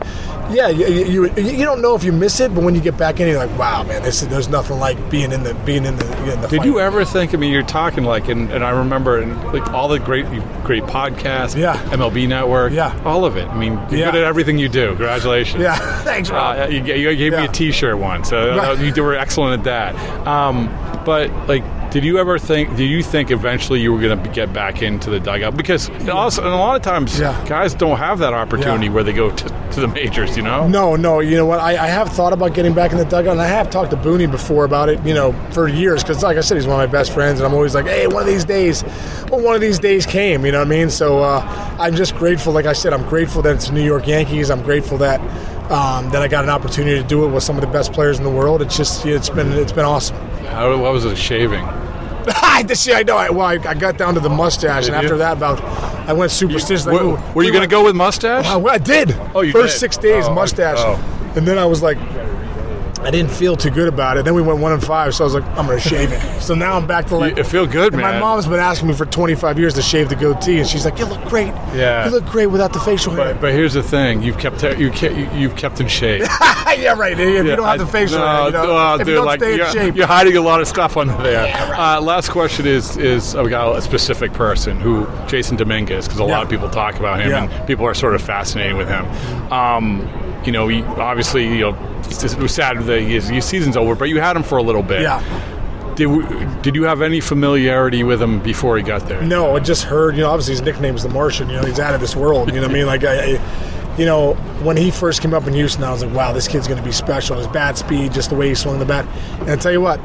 yeah, 0.51 0.67
you, 0.67 0.87
you, 0.87 1.33
you 1.37 1.43
you 1.61 1.65
don't 1.65 1.81
know 1.81 1.95
if 1.95 2.03
you 2.03 2.11
miss 2.11 2.39
it, 2.39 2.53
but 2.53 2.63
when 2.63 2.75
you 2.75 2.81
get 2.81 2.97
back 2.97 3.19
in, 3.19 3.27
you're 3.27 3.37
like, 3.45 3.57
wow, 3.57 3.83
man, 3.83 4.01
this 4.03 4.21
is, 4.21 4.27
there's 4.27 4.49
nothing 4.49 4.79
like 4.79 4.97
being 5.09 5.31
in 5.31 5.43
the 5.43 5.53
being 5.65 5.85
in 5.85 5.95
the 5.95 6.05
in 6.33 6.41
the. 6.41 6.47
Did 6.47 6.57
fight. 6.57 6.65
you 6.65 6.79
ever 6.79 7.05
think? 7.05 7.20
I 7.33 7.37
mean, 7.37 7.51
you're 7.51 7.61
talking 7.63 8.03
like, 8.03 8.27
and, 8.27 8.51
and 8.51 8.63
I 8.63 8.71
remember, 8.71 9.19
and 9.19 9.41
like 9.53 9.71
all 9.71 9.87
the 9.87 9.99
great, 9.99 10.25
great 10.63 10.83
podcasts, 10.83 11.55
Yeah. 11.55 11.75
MLB 11.91 12.27
Network, 12.27 12.73
Yeah. 12.73 12.99
all 13.05 13.23
of 13.25 13.37
it. 13.37 13.47
I 13.47 13.55
mean, 13.55 13.73
you're 13.89 13.99
Yeah. 13.99 14.11
good 14.11 14.21
at 14.21 14.27
everything 14.27 14.57
you 14.57 14.67
do. 14.69 14.87
Congratulations. 14.89 15.61
Yeah, 15.61 15.75
thanks, 16.03 16.29
Rob. 16.29 16.57
Uh, 16.59 16.67
you, 16.67 16.81
you 16.83 17.15
gave 17.15 17.33
me 17.33 17.45
a 17.45 17.47
T-shirt 17.47 17.97
once. 17.97 18.31
Uh, 18.33 18.55
Right. 18.57 18.95
You 18.97 19.03
were 19.03 19.15
excellent 19.15 19.65
at 19.67 19.95
that. 19.95 20.27
Um, 20.27 20.67
but 21.05 21.29
like, 21.47 21.63
Did 21.91 22.05
you 22.05 22.19
ever 22.19 22.39
think? 22.39 22.77
Did 22.77 22.85
you 22.89 23.03
think 23.03 23.31
eventually 23.31 23.81
you 23.81 23.91
were 23.91 23.99
going 23.99 24.23
to 24.23 24.29
get 24.29 24.53
back 24.53 24.81
into 24.81 25.09
the 25.09 25.19
dugout? 25.19 25.57
Because 25.57 25.89
also, 26.09 26.41
and 26.41 26.53
a 26.53 26.55
lot 26.55 26.77
of 26.77 26.81
times, 26.81 27.19
Yeah. 27.19 27.35
guys 27.45 27.73
don't 27.73 27.97
have 27.97 28.19
that 28.19 28.33
opportunity 28.33 28.85
Yeah. 28.85 28.93
where 28.93 29.03
they 29.03 29.11
go 29.11 29.29
to, 29.29 29.49
to 29.73 29.81
the 29.81 29.89
majors. 29.89 30.37
You 30.37 30.43
know? 30.43 30.69
No, 30.69 30.95
no. 30.95 31.19
You 31.19 31.35
know 31.35 31.45
what? 31.45 31.59
I, 31.59 31.71
I 31.71 31.87
have 31.87 32.07
thought 32.07 32.31
about 32.31 32.53
getting 32.53 32.73
back 32.73 32.93
in 32.93 32.97
the 32.97 33.03
dugout, 33.03 33.33
and 33.33 33.41
I 33.41 33.47
have 33.47 33.69
talked 33.69 33.91
to 33.91 33.97
Booney 33.97 34.31
before 34.31 34.63
about 34.63 34.87
it. 34.87 35.05
You 35.05 35.13
know, 35.13 35.33
for 35.51 35.67
years, 35.67 36.01
because 36.01 36.23
like 36.23 36.37
I 36.37 36.41
said, 36.41 36.55
he's 36.55 36.65
one 36.65 36.81
of 36.81 36.89
my 36.89 36.91
best 36.91 37.11
friends, 37.11 37.41
and 37.41 37.45
I'm 37.47 37.53
always 37.53 37.75
like, 37.75 37.87
hey, 37.87 38.07
one 38.07 38.21
of 38.21 38.27
these 38.27 38.45
days. 38.45 38.85
Well, 39.29 39.41
one 39.41 39.55
of 39.55 39.59
these 39.61 39.77
days 39.79 40.05
came. 40.05 40.45
You 40.45 40.53
know 40.53 40.59
what 40.59 40.67
I 40.67 40.69
mean? 40.69 40.89
So 40.89 41.19
uh, 41.19 41.75
I'm 41.77 41.95
just 41.95 42.15
grateful. 42.15 42.53
Like 42.53 42.67
I 42.67 42.73
said, 42.73 42.93
I'm 42.93 43.03
grateful 43.09 43.41
that 43.41 43.55
it's 43.55 43.69
New 43.69 43.83
York 43.83 44.07
Yankees. 44.07 44.49
I'm 44.49 44.61
grateful 44.63 44.97
that 44.99 45.19
um, 45.69 46.09
that 46.11 46.21
I 46.21 46.29
got 46.29 46.45
an 46.45 46.49
opportunity 46.49 47.01
to 47.01 47.05
do 47.05 47.25
it 47.25 47.29
with 47.33 47.43
some 47.43 47.57
of 47.57 47.61
the 47.61 47.67
best 47.67 47.91
players 47.91 48.17
in 48.17 48.23
the 48.23 48.29
world. 48.31 48.61
It's 48.61 48.77
just 48.77 49.05
it's 49.05 49.29
been 49.29 49.51
it's 49.51 49.73
been 49.73 49.83
awesome. 49.85 50.15
How, 50.45 50.69
what 50.77 50.93
was 50.93 51.03
it? 51.03 51.17
Shaving? 51.17 51.65
this 52.65 52.85
year, 52.87 52.97
I 52.97 53.03
know. 53.03 53.17
I, 53.17 53.29
well, 53.29 53.45
I, 53.47 53.53
I 53.53 53.73
got 53.73 53.97
down 53.97 54.13
to 54.15 54.19
the 54.19 54.29
mustache, 54.29 54.85
Did 54.85 54.93
and 54.93 55.03
after 55.03 55.15
you? 55.15 55.19
that, 55.19 55.37
about 55.37 55.61
I 56.07 56.13
went 56.13 56.31
superstitious. 56.31 56.85
Were, 56.85 56.93
ooh, 56.93 57.11
were 57.33 57.43
you 57.43 57.49
we 57.49 57.51
going 57.51 57.61
to 57.61 57.67
go 57.67 57.83
with 57.83 57.95
mustache? 57.95 58.45
I, 58.45 58.59
I 58.59 58.77
did. 58.77 59.15
Oh, 59.35 59.41
you 59.41 59.51
First 59.51 59.75
did? 59.75 59.79
six 59.79 59.97
days, 59.97 60.25
Oh, 60.27 60.33
mustache. 60.33 60.77
oh. 60.79 61.33
And 61.35 61.47
then 61.47 61.57
I 61.57 61.65
was 61.65 61.81
like, 61.81 61.97
I 63.03 63.11
didn't 63.11 63.31
feel 63.31 63.55
too 63.55 63.71
good 63.71 63.87
about 63.87 64.17
it. 64.17 64.25
Then 64.25 64.35
we 64.35 64.41
went 64.41 64.59
one 64.59 64.73
and 64.73 64.83
five, 64.83 65.15
so 65.15 65.23
I 65.23 65.25
was 65.25 65.33
like, 65.33 65.43
I'm 65.57 65.65
going 65.65 65.79
to 65.79 65.89
shave 65.89 66.11
it. 66.11 66.41
so 66.41 66.53
now 66.53 66.73
I'm 66.77 66.85
back 66.85 67.07
to 67.07 67.15
like. 67.17 67.37
it 67.37 67.45
feel 67.45 67.65
good, 67.65 67.93
and 67.93 68.01
My 68.01 68.19
mom's 68.19 68.45
been 68.45 68.59
asking 68.59 68.89
me 68.89 68.93
for 68.93 69.05
25 69.05 69.57
years 69.57 69.73
to 69.75 69.81
shave 69.81 70.09
the 70.09 70.15
goatee, 70.15 70.59
and 70.59 70.67
she's 70.67 70.85
like, 70.85 70.99
You 70.99 71.05
look 71.05 71.23
great. 71.25 71.47
Yeah. 71.73 72.05
You 72.05 72.11
look 72.11 72.25
great 72.25 72.47
without 72.47 72.73
the 72.73 72.79
facial 72.79 73.13
hair. 73.13 73.33
But, 73.33 73.41
but 73.41 73.53
here's 73.53 73.73
the 73.73 73.83
thing: 73.83 74.21
you've 74.21 74.37
kept 74.37 74.61
you 74.77 74.91
kept, 74.91 75.15
you've 75.33 75.55
kept 75.55 75.79
in 75.79 75.87
shape. 75.87 76.21
yeah, 76.77 76.93
right. 76.93 77.19
If 77.19 77.45
you 77.45 77.55
don't 77.55 77.65
have 77.65 77.79
the 77.79 77.87
facial 77.87 78.19
no, 78.19 78.25
hair, 78.27 78.45
you 78.45 78.51
know, 78.51 78.77
uh, 78.77 78.97
dude, 78.97 79.07
don't 79.07 79.25
like, 79.25 79.39
stay 79.39 79.55
you're, 79.55 79.65
in 79.67 79.73
shape. 79.73 79.95
you're 79.95 80.07
hiding 80.07 80.37
a 80.37 80.41
lot 80.41 80.61
of 80.61 80.67
stuff 80.67 80.97
under 80.97 81.15
there. 81.23 81.53
uh, 81.75 81.99
last 82.01 82.29
question 82.29 82.65
is 82.67 82.97
is 82.97 83.35
oh, 83.35 83.43
we 83.43 83.49
got 83.49 83.75
a 83.77 83.81
specific 83.81 84.33
person 84.33 84.79
who 84.79 85.05
Jasson 85.27 85.57
Dominguez 85.57 86.05
because 86.05 86.19
a 86.19 86.23
Yeah. 86.23 86.29
lot 86.31 86.43
of 86.43 86.49
people 86.49 86.69
talk 86.69 86.97
about 86.97 87.19
him 87.21 87.29
Yeah. 87.31 87.43
and 87.49 87.67
people 87.67 87.85
are 87.85 87.93
sort 87.93 88.13
of 88.15 88.21
fascinated 88.21 88.75
with 88.77 88.87
him. 88.89 89.05
Um, 89.51 90.07
you 90.45 90.51
know, 90.51 90.67
he 90.67 90.83
obviously 90.83 91.47
you 91.47 91.59
know 91.71 91.91
it 92.09 92.37
was 92.37 92.53
sad 92.53 92.77
that 92.83 93.01
his, 93.01 93.27
his 93.27 93.45
season's 93.45 93.77
over, 93.77 93.95
but 93.95 94.09
you 94.09 94.19
had 94.19 94.35
him 94.35 94.43
for 94.43 94.57
a 94.57 94.63
little 94.63 94.83
bit. 94.83 95.01
Yeah. 95.01 95.21
Did 95.95 96.07
we, 96.07 96.23
did 96.61 96.75
you 96.75 96.83
have 96.83 97.01
any 97.01 97.19
familiarity 97.19 98.03
with 98.03 98.21
him 98.21 98.39
before 98.41 98.77
he 98.77 98.83
got 98.83 99.07
there? 99.07 99.21
No, 99.21 99.55
I 99.55 99.59
just 99.59 99.83
heard. 99.83 100.15
You 100.15 100.21
know, 100.21 100.29
obviously 100.29 100.53
his 100.53 100.61
nickname 100.61 100.95
is 100.95 101.03
the 101.03 101.09
Martian. 101.09 101.49
You 101.49 101.57
know, 101.57 101.65
he's 101.65 101.79
out 101.79 101.93
of 101.93 102.01
this 102.01 102.15
world. 102.15 102.49
You 102.49 102.55
know 102.55 102.61
what 102.63 102.71
I 102.71 102.73
mean? 102.73 102.85
Like, 102.85 103.03
I, 103.03 103.35
I, 103.35 103.97
you 103.97 104.05
know, 104.05 104.35
when 104.63 104.77
he 104.77 104.89
first 104.89 105.21
came 105.21 105.33
up 105.33 105.47
in 105.47 105.53
Houston, 105.53 105.83
I 105.83 105.91
was 105.91 106.03
like, 106.03 106.15
wow, 106.15 106.31
this 106.31 106.47
kid's 106.47 106.67
going 106.67 106.79
to 106.79 106.85
be 106.85 106.93
special. 106.93 107.37
His 107.37 107.47
bat 107.47 107.77
speed, 107.77 108.13
just 108.13 108.29
the 108.29 108.35
way 108.35 108.47
he 108.47 108.55
swung 108.55 108.79
the 108.79 108.85
bat. 108.85 109.05
And 109.41 109.49
I 109.49 109.57
tell 109.57 109.71
you 109.71 109.81
what, 109.81 109.97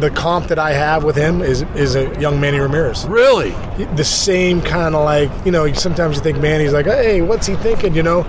the 0.00 0.10
comp 0.10 0.48
that 0.48 0.58
I 0.58 0.72
have 0.72 1.04
with 1.04 1.14
him 1.14 1.42
is 1.42 1.62
is 1.74 1.94
a 1.94 2.18
young 2.18 2.40
Manny 2.40 2.58
Ramirez. 2.58 3.06
Really? 3.06 3.50
The 3.96 4.04
same 4.04 4.62
kind 4.62 4.94
of 4.94 5.04
like, 5.04 5.30
you 5.44 5.52
know, 5.52 5.70
sometimes 5.74 6.16
you 6.16 6.22
think 6.22 6.38
Manny's 6.38 6.72
like, 6.72 6.86
hey, 6.86 7.20
what's 7.20 7.46
he 7.46 7.54
thinking? 7.56 7.94
You 7.94 8.02
know, 8.02 8.22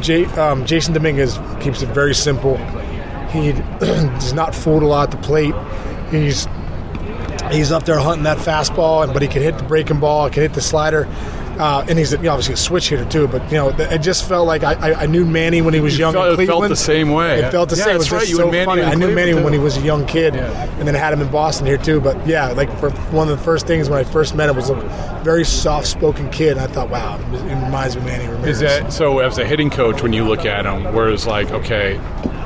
J, 0.00 0.24
um, 0.26 0.64
Jasson 0.64 0.94
Dominguez 0.94 1.38
keeps 1.60 1.82
it 1.82 1.88
very 1.88 2.14
simple. 2.14 2.56
He 3.28 3.52
does 3.80 4.32
not 4.32 4.54
fool 4.54 4.82
a 4.82 4.86
lot 4.86 5.12
at 5.12 5.20
the 5.20 5.26
plate. 5.26 5.54
He's 6.10 6.48
he's 7.50 7.72
up 7.72 7.84
there 7.84 7.98
hunting 7.98 8.24
that 8.24 8.38
fastball, 8.38 9.12
but 9.12 9.22
he 9.22 9.28
can 9.28 9.42
hit 9.42 9.58
the 9.58 9.64
breaking 9.64 10.00
ball, 10.00 10.28
can 10.30 10.42
hit 10.42 10.54
the 10.54 10.60
slider, 10.60 11.06
uh, 11.60 11.84
and 11.88 11.98
he's 11.98 12.12
you 12.12 12.18
know, 12.18 12.30
obviously 12.32 12.54
a 12.54 12.56
switch 12.56 12.88
hitter 12.88 13.04
too. 13.04 13.28
But 13.28 13.42
you 13.50 13.58
know, 13.58 13.68
it 13.68 13.98
just 13.98 14.28
felt 14.28 14.46
like 14.46 14.64
I, 14.64 14.72
I, 14.92 15.02
I 15.02 15.06
knew 15.06 15.24
Manny 15.24 15.60
when 15.62 15.74
he 15.74 15.80
was 15.80 15.94
You 15.94 16.00
young. 16.06 16.12
felt- 16.14 16.40
it 16.40 16.46
felt 16.46 16.68
the 16.68 16.76
same 16.76 17.10
way. 17.12 17.40
It 17.40 17.50
felt 17.50 17.68
the 17.68 17.76
Yeah, 17.76 17.84
same. 17.84 17.98
that's 17.98 18.10
it 18.10 18.14
was 18.14 18.22
right. 18.22 18.28
You 18.28 18.36
so 18.36 18.42
and 18.44 18.52
Manny 18.52 18.64
funny. 18.64 18.82
I 18.82 18.94
knew 18.94 19.14
Manny 19.14 19.32
too. 19.32 19.44
when 19.44 19.52
he 19.52 19.58
was 19.58 19.76
a 19.76 19.80
young 19.82 20.06
kid, 20.06 20.34
and 20.34 20.88
then 20.88 20.96
I 20.96 20.98
had 20.98 21.12
him 21.12 21.20
in 21.20 21.30
Boston 21.30 21.66
here 21.66 21.78
too. 21.78 22.00
But 22.00 22.26
yeah, 22.26 22.48
like 22.52 22.70
for 22.78 22.90
one 23.12 23.28
of 23.28 23.36
the 23.38 23.44
first 23.44 23.66
things 23.66 23.88
when 23.90 23.98
I 23.98 24.04
first 24.04 24.34
met 24.34 24.48
him 24.48 24.56
was 24.56 24.70
a 24.70 24.74
very 25.22 25.44
soft-spoken 25.44 26.30
kid. 26.30 26.52
And 26.52 26.60
I 26.60 26.66
thought, 26.66 26.88
wow, 26.90 27.18
it 27.18 27.42
reminds 27.64 27.94
me 27.96 28.00
of 28.02 28.06
Manny 28.06 28.48
Is 28.50 28.60
that 28.60 28.92
so? 28.92 29.18
As 29.18 29.38
a 29.38 29.44
hitting 29.44 29.68
coach, 29.70 30.02
when 30.02 30.12
you 30.12 30.24
look 30.24 30.46
at 30.46 30.64
him, 30.64 30.94
where 30.94 31.08
it's 31.10 31.26
like, 31.26 31.50
okay, 31.50 32.00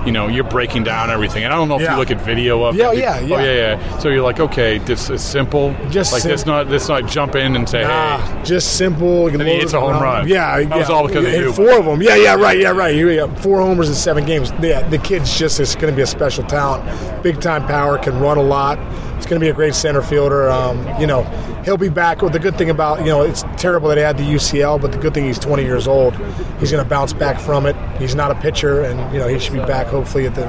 you 0.04 0.12
know, 0.12 0.28
you're 0.28 0.44
breaking 0.44 0.84
down 0.84 1.11
everything. 1.11 1.44
And 1.44 1.52
I 1.52 1.56
don't 1.56 1.68
know 1.68 1.76
if 1.76 1.82
Yeah. 1.82 1.92
you 1.92 1.99
look 1.99 2.11
at 2.11 2.20
video 2.20 2.62
of 2.64 2.76
Yeah, 2.76 2.92
it. 2.92 2.99
yeah, 2.99 3.18
Oh, 3.23 3.26
yeah. 3.26 3.42
yeah, 3.42 3.52
yeah. 3.78 3.99
So 3.99 4.08
you're 4.08 4.23
like, 4.23 4.40
okay, 4.40 4.78
this 4.78 5.08
is 5.11 5.23
simple. 5.23 5.75
Just 5.90 6.12
like 6.12 6.23
sim- 6.23 6.30
this, 6.30 6.46
not 6.46 6.68
this, 6.68 6.88
not 6.88 7.06
jump 7.06 7.34
in 7.37 7.56
and 7.56 7.68
say, 7.68 7.82
Nah, 7.82 8.18
hey. 8.18 8.42
just 8.44 8.76
simple. 8.76 9.26
And 9.28 9.40
he 9.42 9.56
hits 9.58 9.73
a 9.73 9.80
home 9.80 10.02
run. 10.02 10.28
Yeah, 10.28 10.62
That 10.64 10.78
was 10.78 10.90
all 10.90 11.06
because 11.06 11.25
of 11.25 11.30
hit 11.30 11.40
you. 11.40 11.52
Four 11.52 11.78
of 11.78 11.84
them. 11.87 12.02
Yeah, 12.02 12.16
yeah, 12.16 12.34
right, 12.34 12.58
yeah, 12.58 12.70
right. 12.70 12.94
You- 12.94 13.08
yeah, 13.11 13.26
Four 13.37 13.61
homers 13.61 13.88
in 13.88 13.94
seven 13.94 14.25
games. 14.26 14.52
Yeah, 14.61 14.87
the 14.88 14.99
kid's 14.99 15.37
just 15.38 15.61
is 15.61 15.75
going 15.75 15.93
to 15.93 15.97
be 15.97 16.02
a 16.02 16.06
special 16.06 16.45
talent. 16.45 16.84
Big 17.23 17.40
time 17.40 17.67
power, 17.67 17.99
can 17.99 18.19
run 18.21 18.36
a 18.38 18.43
lot. 18.43 18.78
He's 19.25 19.30
going 19.30 19.41
to 19.41 19.45
be 19.47 19.49
a 19.49 19.54
great 19.54 19.75
center 19.75 20.02
fielder. 20.02 20.50
Um, 20.50 20.87
you 21.00 21.06
know, 21.06 21.23
he'll 21.65 21.78
be 21.78 21.89
back. 21.89 22.21
Well, 22.21 22.30
the 22.30 22.39
good 22.39 22.58
thing 22.58 22.69
about 22.69 22.99
you 22.99 23.06
know, 23.06 23.23
it's 23.23 23.43
terrible 23.56 23.89
that 23.89 23.97
he 23.97 24.02
had 24.02 24.19
the 24.19 24.23
UCL, 24.23 24.82
but 24.82 24.93
the 24.93 24.99
good 24.99 25.15
thing 25.15 25.25
he's 25.25 25.39
20 25.39 25.63
years 25.63 25.89
old. 25.89 26.15
He's 26.60 26.71
going 26.71 26.84
to 26.84 26.89
bounce 26.89 27.15
back 27.15 27.41
from 27.41 27.65
it. 27.65 27.75
He's 27.99 28.15
not 28.15 28.30
a 28.30 28.34
pitcher, 28.34 28.82
and 28.82 29.10
you 29.15 29.19
know 29.19 29.26
he 29.26 29.39
should 29.39 29.54
be 29.54 29.60
back 29.60 29.87
hopefully 29.87 30.26
at 30.26 30.34
the 30.34 30.47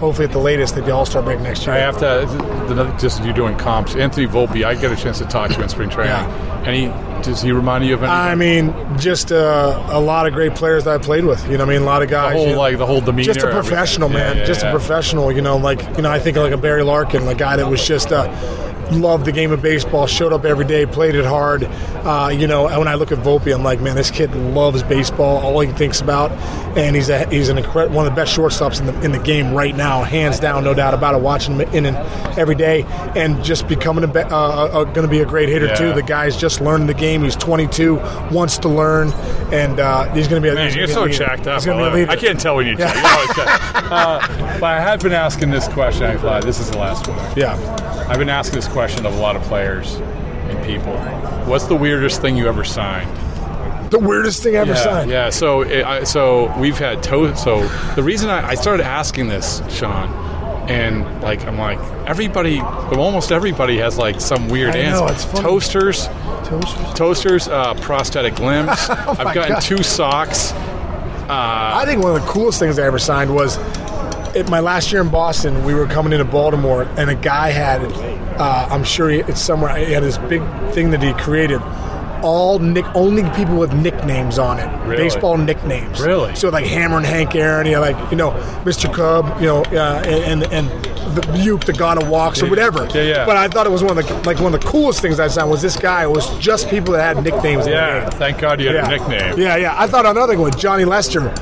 hopefully 0.00 0.26
at 0.26 0.32
the 0.32 0.40
latest 0.40 0.76
at 0.76 0.86
the 0.86 0.90
All 0.92 1.06
Star 1.06 1.22
break 1.22 1.38
next 1.38 1.66
year. 1.66 1.76
I 1.76 1.78
have 1.78 1.98
to 1.98 2.26
the- 2.74 2.92
just 2.98 3.22
you 3.22 3.32
doing 3.32 3.56
comps. 3.56 3.94
Anthony 3.94 4.26
Volpe, 4.26 4.64
I 4.64 4.74
get 4.74 4.90
a 4.90 4.96
chance 4.96 5.18
to 5.18 5.24
talk 5.26 5.50
to 5.52 5.56
you 5.56 5.62
in 5.62 5.68
spring 5.68 5.88
training. 5.88 6.10
Yeah. 6.14 6.62
Any 6.66 6.88
does 7.24 7.42
he 7.42 7.52
remind 7.52 7.84
you 7.84 7.94
of 7.94 8.02
anything? 8.02 8.16
I 8.18 8.34
mean, 8.34 8.98
just 8.98 9.32
uh, 9.32 9.86
a 9.90 10.00
lot 10.00 10.26
of 10.26 10.32
great 10.34 10.54
players 10.54 10.84
that 10.84 10.94
I 10.94 10.98
played 11.02 11.24
with. 11.24 11.42
You 11.50 11.52
know, 11.58 11.64
what 11.64 11.70
I 11.72 11.78
mean, 11.78 11.82
a 11.82 11.86
lot 11.86 12.02
of 12.02 12.08
guys. 12.08 12.32
the 12.32 12.38
whole 12.38 12.46
you 12.48 12.52
know, 12.54 12.58
like 12.58 12.78
the 12.78 12.86
whole 12.86 13.00
demeanor. 13.00 13.32
just 13.32 13.44
a 13.46 13.50
professional, 13.50 14.10
Yeah, 14.10 14.16
man. 14.16 14.36
yeah, 14.38 14.44
just 14.44 14.62
yeah. 14.62 14.68
a 14.68 14.70
professional. 14.70 15.32
You 15.32 15.42
know, 15.42 15.56
like 15.56 15.82
you 15.96 16.02
know, 16.02 16.10
I 16.10 16.18
think 16.18 16.36
like 16.36 16.52
a 16.52 16.56
Barry 16.56 16.82
Larkin, 16.82 17.26
a 17.26 17.34
guy 17.34 17.56
that 17.56 17.68
was 17.68 17.86
just 17.86 18.12
uh, 18.12 18.28
loved 18.92 19.24
the 19.24 19.32
game 19.32 19.50
of 19.52 19.62
baseball, 19.62 20.06
showed 20.06 20.32
up 20.32 20.44
every 20.44 20.64
day, 20.64 20.86
played 20.86 21.14
it 21.14 21.24
hard. 21.24 21.64
Uh, 22.04 22.30
you 22.34 22.46
know, 22.46 22.68
and 22.68 22.78
when 22.78 22.88
I 22.88 22.94
look 22.94 23.12
at 23.12 23.18
Volpe, 23.18 23.54
I'm 23.54 23.62
like, 23.62 23.80
man, 23.80 23.96
this 23.96 24.10
kid 24.10 24.34
loves 24.34 24.82
baseball. 24.82 25.38
All 25.38 25.58
he 25.60 25.72
thinks 25.72 26.00
about, 26.00 26.30
and 26.76 26.96
he's 26.96 27.08
a, 27.08 27.26
he's 27.28 27.48
an 27.48 27.56
incre- 27.56 27.90
one 27.90 28.06
of 28.06 28.12
the 28.12 28.16
best 28.20 28.36
shortstops 28.36 28.80
in 28.80 28.86
the 28.86 29.00
in 29.02 29.12
the 29.12 29.18
game 29.18 29.52
right 29.54 29.74
now, 29.74 30.02
hands 30.02 30.40
down, 30.40 30.64
no 30.64 30.74
doubt 30.74 30.94
about 30.94 31.14
it. 31.14 31.20
Watching 31.20 31.58
him 31.58 31.68
in 31.74 31.86
and 31.86 31.96
every 32.38 32.54
day, 32.54 32.82
and 33.16 33.42
just 33.44 33.68
becoming 33.68 34.04
a, 34.04 34.08
be- 34.08 34.20
uh, 34.20 34.36
uh, 34.36 34.84
going 34.84 35.06
to 35.06 35.08
be 35.10 35.20
a 35.20 35.26
great 35.26 35.48
hitter 35.48 35.66
Yeah. 35.66 35.74
too. 35.74 35.92
The 35.92 36.02
guy's 36.02 36.36
just 36.36 36.60
learning 36.60 36.86
the 36.86 36.94
game. 36.94 37.22
He's 37.22 37.36
22, 37.36 37.96
wants 38.32 38.58
to 38.58 38.68
learn, 38.68 39.12
and 39.52 39.78
uh, 39.80 40.12
he's 40.14 40.28
going 40.28 40.42
to 40.42 40.46
be. 40.46 40.50
A, 40.50 40.54
Man, 40.54 40.66
he's 40.66 40.76
you're 40.76 40.86
so 40.88 41.06
jacked 41.08 41.46
up. 41.46 41.54
He's 41.60 41.66
gonna 41.66 41.92
be 41.94 42.02
a 42.02 42.06
I. 42.08 42.12
I 42.12 42.16
can't 42.16 42.38
tell 42.40 42.56
when 42.56 42.66
you're 42.66 42.76
jacked. 42.76 43.36
You're 43.36 43.46
uh, 43.46 44.58
but 44.60 44.64
I 44.64 44.80
have 44.80 45.00
been 45.00 45.12
asking 45.12 45.50
this 45.50 45.68
question. 45.68 46.04
I'm 46.04 46.18
glad 46.18 46.42
this 46.42 46.58
is 46.60 46.70
the 46.70 46.78
last 46.78 47.06
one. 47.08 47.18
Yeah. 47.36 47.54
I've 48.08 48.18
been 48.18 48.28
asking 48.28 48.56
this 48.56 48.68
question 48.68 49.06
of 49.06 49.14
a 49.14 49.18
lot 49.20 49.36
of 49.36 49.42
players 49.42 49.94
and 49.96 50.64
people. 50.66 50.96
What's 51.46 51.64
the 51.66 51.76
weirdest 51.76 52.20
thing 52.20 52.36
you 52.36 52.46
ever 52.48 52.64
signed? 52.64 53.08
The 53.90 53.98
weirdest 53.98 54.42
thing 54.42 54.56
I 54.56 54.60
ever 54.60 54.72
yeah, 54.72 54.82
signed. 54.84 55.10
Yeah. 55.10 55.30
So, 55.30 55.62
it, 55.62 55.84
I, 55.84 56.04
so 56.04 56.52
we've 56.58 56.78
had 56.78 57.02
to. 57.04 57.36
So 57.36 57.66
the 57.94 58.02
reason 58.02 58.30
I, 58.30 58.48
I 58.48 58.54
started 58.54 58.84
asking 58.84 59.28
this, 59.28 59.62
Sean, 59.68 60.08
and 60.68 61.22
like 61.22 61.44
I'm 61.46 61.58
like 61.58 61.78
everybody, 62.06 62.60
almost 62.60 63.30
everybody 63.30 63.78
has 63.78 63.98
like 63.98 64.20
some 64.20 64.48
weird 64.48 64.74
I 64.74 64.78
answer. 64.78 65.04
know, 65.04 65.12
it's 65.12 65.24
funny. 65.24 65.42
Toasters, 65.42 66.06
Toasters. 66.44 66.94
toasters, 66.94 67.48
uh, 67.48 67.74
prosthetic 67.74 68.38
limbs. 68.38 68.70
Oh 69.06 69.16
I've 69.18 69.34
gotten 69.34 69.52
God. 69.54 69.62
two 69.62 69.82
socks. 69.82 70.52
I 71.28 71.84
think 71.86 72.02
one 72.02 72.16
of 72.16 72.22
the 72.22 72.28
coolest 72.28 72.58
things 72.58 72.78
I 72.78 72.84
ever 72.86 72.98
signed 72.98 73.34
was 73.34 73.58
at 74.36 74.48
my 74.48 74.60
last 74.60 74.92
year 74.92 75.00
in 75.02 75.08
Boston. 75.10 75.64
We 75.64 75.74
were 75.74 75.86
coming 75.86 76.12
into 76.12 76.24
Baltimore, 76.24 76.82
and 76.96 77.10
a 77.10 77.14
guy 77.14 77.50
had, 77.50 77.82
uh, 78.38 78.68
I'm 78.70 78.84
sure 78.84 79.08
he, 79.10 79.20
it's 79.20 79.40
somewhere, 79.40 79.76
he 79.76 79.92
had 79.92 80.02
this 80.02 80.18
big 80.18 80.42
thing 80.72 80.90
that 80.90 81.02
he 81.02 81.12
created. 81.14 81.60
All 82.24 82.58
nick, 82.58 82.86
only 82.94 83.22
people 83.36 83.56
with 83.56 83.72
nicknames 83.74 84.38
on 84.38 84.58
it. 84.58 84.66
Really? 84.86 85.04
Baseball 85.04 85.36
nicknames. 85.36 86.00
Really? 86.00 86.34
So 86.34 86.48
like 86.48 86.64
Hammer 86.64 86.96
and 86.96 87.06
Hank 87.06 87.34
Aaron, 87.34 87.66
you 87.66 87.72
know, 87.72 87.80
like 87.82 88.10
you 88.10 88.16
know, 88.16 88.30
Mr. 88.64 88.92
Cub, 88.92 89.40
you 89.40 89.46
know, 89.46 89.62
uh, 89.64 90.02
and 90.06 90.42
and 90.44 90.68
the 91.14 91.20
Buke, 91.32 91.64
the 91.64 91.72
God 91.72 92.02
of 92.02 92.08
Walks, 92.08 92.42
or 92.42 92.48
whatever. 92.48 92.88
yeah, 92.94 93.02
yeah. 93.02 93.26
But 93.26 93.36
I 93.36 93.46
thought 93.48 93.66
it 93.66 93.70
was 93.70 93.82
one 93.84 93.98
of 93.98 94.06
the 94.06 94.14
like 94.22 94.40
one 94.40 94.54
of 94.54 94.60
the 94.60 94.66
coolest 94.66 95.00
things 95.02 95.20
I 95.20 95.28
signed 95.28 95.50
was 95.50 95.62
this 95.62 95.76
guy. 95.76 96.04
It 96.04 96.10
was 96.10 96.36
just 96.38 96.68
people 96.70 96.94
that 96.94 97.16
had 97.16 97.22
nicknames. 97.22 97.66
Yeah. 97.66 98.08
Thank 98.10 98.38
God 98.38 98.60
you 98.60 98.68
had 98.68 98.76
yeah. 98.76 98.86
a 98.86 98.90
nickname. 98.98 99.38
Yeah, 99.38 99.56
yeah. 99.56 99.74
I 99.80 99.86
thought 99.86 100.06
another 100.06 100.38
one, 100.38 100.52
Johnny 100.58 100.84
Lester. 100.84 101.32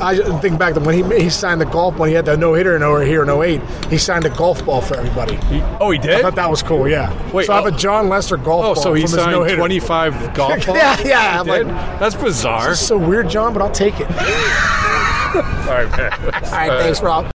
I 0.00 0.16
think 0.40 0.58
back 0.58 0.74
to 0.74 0.80
when 0.80 0.94
he 0.94 1.22
he 1.22 1.30
signed 1.30 1.60
the 1.60 1.66
golf 1.66 1.96
when 1.98 2.08
he 2.08 2.14
had 2.14 2.26
the 2.26 2.36
no 2.36 2.54
hitter 2.54 2.76
in 2.76 2.82
over 2.82 3.02
here 3.02 3.22
in 3.22 3.30
08. 3.30 3.60
He 3.90 3.98
signed 3.98 4.24
a 4.24 4.30
golf 4.30 4.64
ball 4.64 4.80
for 4.80 4.96
everybody. 4.96 5.38
Oh, 5.80 5.90
he 5.90 5.98
did. 5.98 6.12
I 6.12 6.22
thought 6.22 6.34
that 6.34 6.50
was 6.50 6.62
cool. 6.62 6.88
Yeah. 6.88 7.10
Wait, 7.32 7.46
so 7.46 7.52
I 7.52 7.56
have 7.56 7.64
oh. 7.72 7.74
a 7.74 7.78
Jon 7.78 8.08
Lester 8.08 8.36
golf 8.36 8.64
Oh, 8.64 8.74
ball. 8.74 8.82
so 8.82 8.94
he 8.94 9.06
signed 9.06 9.32
no-hitter. 9.32 9.56
25 9.56 10.13
golf 10.34 10.66
balls? 10.66 10.78
yeah, 10.78 11.00
yeah. 11.04 11.40
I'm 11.40 11.46
like. 11.46 11.66
That's 11.98 12.14
bizarre. 12.14 12.74
so 12.74 12.96
weird, 12.98 13.28
John, 13.28 13.52
but 13.52 13.62
I'll 13.62 13.70
take 13.70 13.94
it. 14.00 14.10
All 15.34 15.42
right, 15.42 15.90
man. 15.96 16.12
All 16.12 16.30
right, 16.30 16.82
thanks, 16.82 17.02
Rob. 17.02 17.32